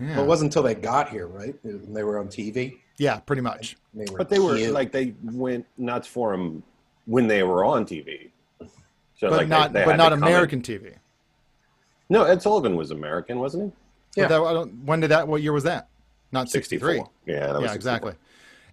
[0.00, 0.14] Yeah.
[0.16, 1.54] Well, it wasn't until they got here, right?
[1.60, 2.78] When They were on TV.
[2.96, 3.76] Yeah, pretty much.
[3.92, 4.72] They But they were cute.
[4.72, 6.62] like they went nuts for them
[7.04, 8.30] when they were on TV.
[9.18, 10.94] So but like not they but not to come in- American TV.
[12.08, 13.72] No, Ed Sullivan was American, wasn't
[14.14, 14.20] he?
[14.20, 14.28] Yeah.
[14.28, 15.26] that, I don't, when did that?
[15.26, 15.88] What year was that?
[16.32, 16.98] Not 63.
[16.98, 17.10] 64.
[17.26, 17.74] Yeah, that was yeah, 64.
[17.74, 18.12] exactly.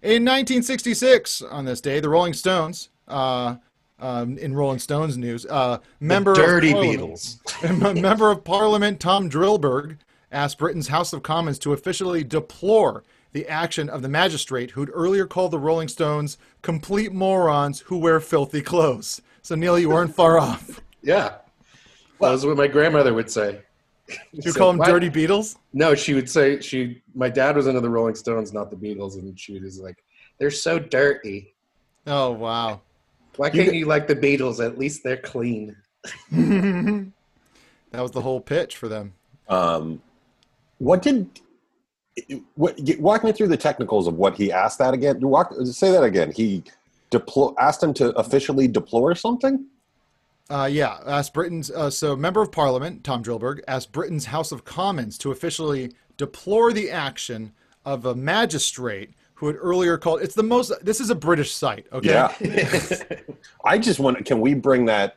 [0.02, 3.56] In 1966, on this day, the Rolling Stones, uh,
[3.98, 9.98] um, in Rolling Stones news, uh, member Dirty of Parliament, member of Parliament Tom Driberg
[10.30, 15.26] asked Britain's House of Commons to officially deplore the action of the magistrate who'd earlier
[15.26, 19.22] called the Rolling Stones complete morons who wear filthy clothes.
[19.42, 20.80] So Neil, you weren't far off.
[21.02, 21.36] Yeah.
[22.18, 23.60] Well, that was what my grandmother would say.
[24.32, 25.56] You call them dirty Beatles?
[25.72, 27.02] No, she would say she.
[27.14, 30.04] My dad was into the Rolling Stones, not the Beatles, and she was like,
[30.38, 31.54] "They're so dirty.
[32.06, 32.82] Oh wow!
[33.36, 34.64] Why can't you like the Beatles?
[34.64, 35.76] At least they're clean."
[37.94, 39.12] That was the whole pitch for them.
[39.48, 40.02] Um,
[40.78, 41.28] what did
[42.56, 42.76] what?
[42.84, 45.20] get- Walk me through the technicals of what he asked that again.
[45.20, 46.32] Walk, say that again.
[46.32, 46.64] He
[47.12, 49.66] deplo- asked him to officially deplore something.
[50.50, 54.64] Uh, yeah, asked Britain's uh, so member of Parliament Tom Driberg asked Britain's House of
[54.64, 57.52] Commons to officially deplore the action
[57.84, 60.22] of a magistrate who had earlier called.
[60.22, 60.72] It's the most.
[60.84, 61.86] This is a British site.
[61.92, 62.08] Okay.
[62.10, 62.32] Yeah.
[63.64, 64.24] I just want.
[64.26, 65.16] Can we bring that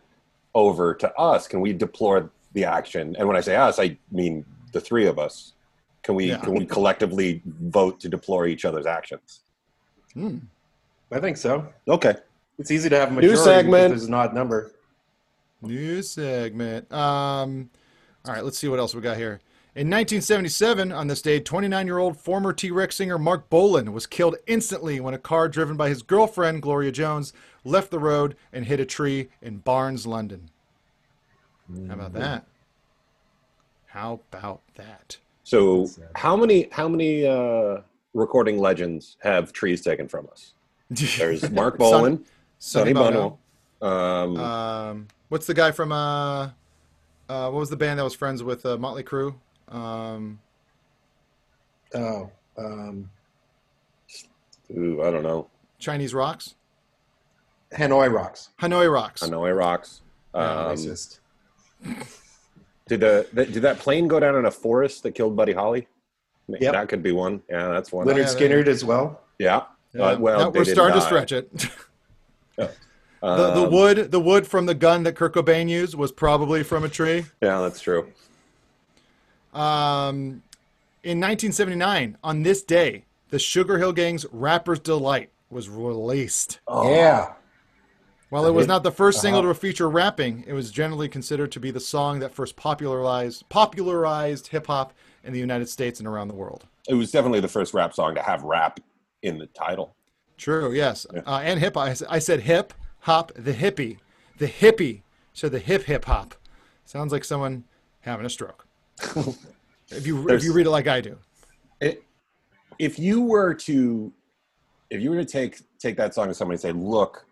[0.55, 1.47] over to us?
[1.47, 3.15] Can we deplore the action?
[3.17, 5.53] And when I say us, I mean the three of us.
[6.03, 6.29] Can we?
[6.29, 6.37] Yeah.
[6.37, 9.41] Can we collectively vote to deplore each other's actions?
[10.13, 10.37] Hmm.
[11.11, 11.67] I think so.
[11.87, 12.15] Okay.
[12.59, 13.91] It's easy to have a New majority segment.
[13.91, 14.71] because there's an odd number.
[15.61, 16.91] New segment.
[16.91, 17.69] Um,
[18.25, 19.39] all right, let's see what else we got here.
[19.75, 24.07] In 1977, on this day, 29 year old former T Rex singer Marc Bolan was
[24.07, 27.31] killed instantly when a car driven by his girlfriend, Gloria Jones,
[27.63, 30.49] left the road and hit a tree in Barnes, London.
[31.87, 32.45] How about that?
[33.85, 35.17] How about that?
[35.43, 37.81] So how many how many uh,
[38.13, 40.53] recording legends have trees taken from us?
[40.89, 42.25] There's Marc Bolan,
[42.59, 43.37] Sonny Sonny Bono.
[43.81, 46.45] Um, Um, what's the guy from, uh,
[47.29, 49.35] uh, what was the band that was friends with uh, Motley Crue?
[49.69, 50.39] Um,
[51.95, 53.09] Oh, um,
[54.75, 55.47] ooh, I don't know.
[55.79, 56.55] Chinese Rocks?
[57.73, 58.49] Hanoi Rocks.
[58.61, 59.21] Hanoi Rocks.
[59.23, 60.01] Hanoi Rocks.
[60.35, 61.19] Yeah, Um, racist.
[62.89, 65.87] Did the, the did that plane go down in a forest that killed Buddy Holly?
[66.49, 66.73] Yep.
[66.73, 67.41] That could be one.
[67.49, 68.07] Yeah, that's one.
[68.07, 69.21] Lynyrd yeah, Skynyrd as well.
[69.39, 69.63] Yeah.
[69.93, 70.01] Yeah.
[70.03, 71.69] Uh, well, Now they we're didn't starting to stretch it.
[73.21, 76.63] The, the Um, wood, the wood from the gun that Kurt Cobain used was probably
[76.63, 77.25] from a tree.
[77.41, 78.11] Yeah, that's true.
[79.53, 80.43] Um,
[81.03, 86.59] in 1979, on this day, the Sugarhill Gang's "Rapper's Delight" was released.
[86.67, 86.89] Oh.
[86.93, 87.33] Yeah.
[88.29, 89.53] While it was not the 1st single Uh-huh.
[89.53, 94.47] to feature rapping, it was generally considered to be the song that first popularized popularized
[94.47, 94.91] hip hop
[95.23, 96.65] in the United States and around the world.
[96.89, 98.81] It was definitely the first rap song to have rap
[99.21, 99.95] in the title.
[100.37, 103.97] True, yes, uh, and hip I, I s- I said hip hop, the hippie,
[104.37, 105.01] the hippie.
[105.33, 106.35] So the hip hip hop
[106.85, 107.63] sounds like someone
[108.01, 108.65] having a stroke.
[109.91, 111.17] if you if you read it like I do,
[111.79, 112.03] It,
[112.79, 114.11] if you were to,
[114.89, 117.25] if you were to take take that song to somebody and say, "Look,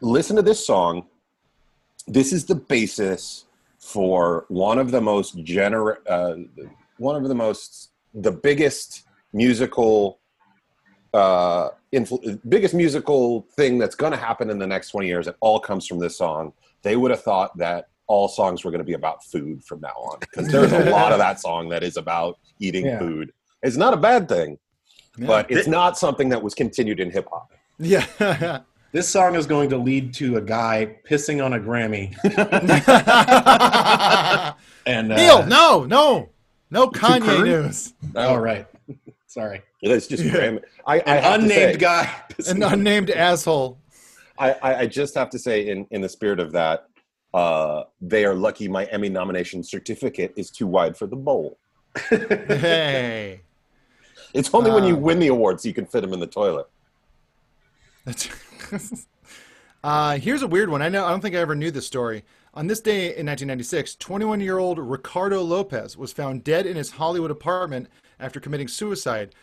[0.00, 1.06] listen to this song.
[2.06, 3.46] This is the basis
[3.78, 6.34] for one of the most gener, uh,
[6.98, 10.18] one of the most, the biggest musical,
[11.14, 15.26] uh, influ- biggest musical thing that's going to happen in the next twenty years.
[15.26, 18.78] It all comes from this song." They would have thought that all songs were going
[18.78, 21.82] to be about food from now on because there's a lot of that song that
[21.82, 23.00] is about eating Yeah.
[23.00, 23.32] food.
[23.62, 24.58] It's not a bad thing,
[25.18, 25.26] Yeah.
[25.26, 27.50] but it's not something that was continued in hip hop.
[27.78, 28.60] yeah.
[28.92, 32.14] This song is going to lead to a guy pissing on a Grammy.
[34.86, 36.28] and uh, Neil, no, no,
[36.70, 37.92] no Kanye news.
[38.14, 38.66] All right.
[39.36, 39.60] Sorry.
[39.82, 40.62] It's just Grammy.
[40.86, 42.10] I, I An have unnamed say- guy.
[42.48, 43.78] An unnamed asshole.
[44.38, 46.86] I, I, I just have to say, in, in the spirit of that,
[47.34, 51.58] uh, they are lucky my Emmy nomination certificate is too wide for the bowl.
[52.10, 53.42] Hey.
[54.32, 56.66] It's only when you Um, win the awards you can fit them in the toilet.
[58.06, 58.28] That's
[59.84, 60.80] uh, here's a weird one.
[60.80, 62.24] I know I don't think I ever knew this story.
[62.54, 67.88] On this day in 1996, 21-year-old Ricardo Lopez was found dead in his Hollywood apartment
[68.20, 69.34] after committing suicide.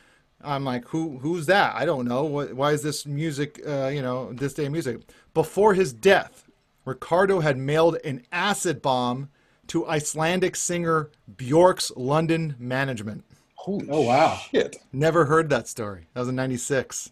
[0.41, 1.73] I'm like, who who's that?
[1.75, 2.23] I don't know.
[2.25, 3.61] What, why is this music?
[3.65, 5.01] Uh, you know, this day of music.
[5.33, 6.45] Before his death,
[6.85, 9.29] Ricardo had mailed an acid bomb
[9.67, 13.23] to Icelandic singer Bjork's London management.
[13.55, 14.41] Holy Oh, wow.
[14.51, 14.75] shit!
[14.91, 16.07] Never heard that story.
[16.13, 17.11] That was in '96.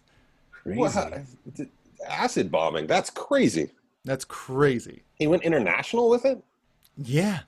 [0.50, 0.78] Crazy.
[0.78, 1.22] What?
[2.08, 2.86] Acid bombing.
[2.86, 3.70] That's crazy.
[4.04, 5.04] That's crazy.
[5.14, 6.42] He went international with it.
[6.98, 7.40] Yeah.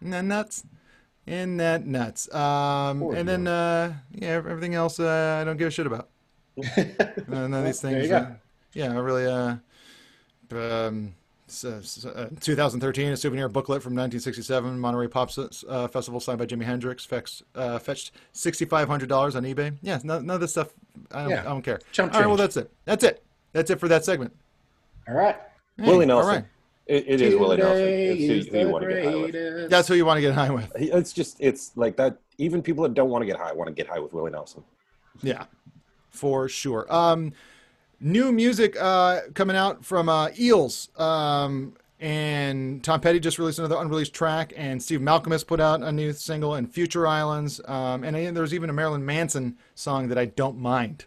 [0.00, 0.62] Isn't that nuts?
[1.26, 2.32] Isn't that nuts?
[2.32, 6.08] Um, Poor and then, uh, yeah, everything else uh, I don't give a shit about.
[7.28, 8.08] None of these There you things.
[8.08, 8.16] go.
[8.16, 8.30] Uh,
[8.72, 9.26] yeah, I really.
[9.26, 9.56] Uh,
[10.52, 11.14] um,
[11.48, 15.30] s- s- uh, 2013, a souvenir booklet from 1967, Monterey Pop
[15.68, 19.76] uh, Festival signed by Jimi Hendrix, fetched, uh, fetched $6,500 on eBay.
[19.82, 20.68] Yeah, none, none of this stuff,
[21.10, 21.40] I don't, Yeah.
[21.40, 21.80] I don't care.
[21.92, 22.70] Chump All right, well, that's it.
[22.84, 23.22] That's it.
[23.52, 24.34] That's it for that segment.
[25.08, 25.36] All right.
[25.76, 26.28] Hey, Willie Nelson.
[26.28, 26.44] All right.
[26.86, 27.78] It, it is Willie Nelson.
[27.78, 29.70] Today It's is who, who you want to get high with.
[29.70, 30.70] That's who you want to get high with.
[30.76, 32.18] It's just it's like that.
[32.38, 34.62] Even people that don't want to get high want to get high with Willie Nelson.
[35.22, 35.46] Yeah,
[36.10, 36.86] for sure.
[36.92, 37.32] Um,
[38.00, 40.90] new music uh, coming out from uh, Eels.
[40.96, 45.82] Um, and Tom Petty just released another unreleased track, and Steve Malkmus has put out
[45.82, 47.58] a new single, and Future Islands.
[47.64, 51.06] Um, and then there's even a Marilyn Manson song that I don't mind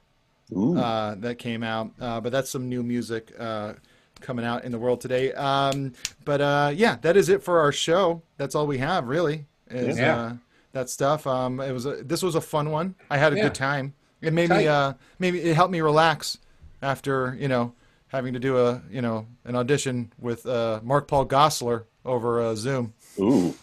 [0.55, 1.91] uh, that came out.
[1.99, 3.73] Uh, but that's some new music uh,
[4.22, 5.32] coming out in the world today.
[5.34, 5.93] Um,
[6.26, 8.22] but uh, yeah, that is it for our show.
[8.38, 9.45] That's all we have, really.
[9.70, 10.20] Is, Yeah.
[10.22, 10.34] Uh,
[10.72, 11.26] that stuff.
[11.26, 12.93] Um, it was a, this was a fun one.
[13.09, 13.43] I had a Yeah.
[13.43, 13.93] good time.
[14.22, 16.38] It made me uh, maybe it helped me relax
[16.82, 17.74] after you know
[18.09, 22.53] having to do a you know an audition with uh, Mark Paul Gosselaar over uh,
[22.55, 22.93] Zoom.
[23.20, 23.55] Ooh,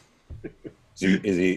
[1.00, 1.54] is he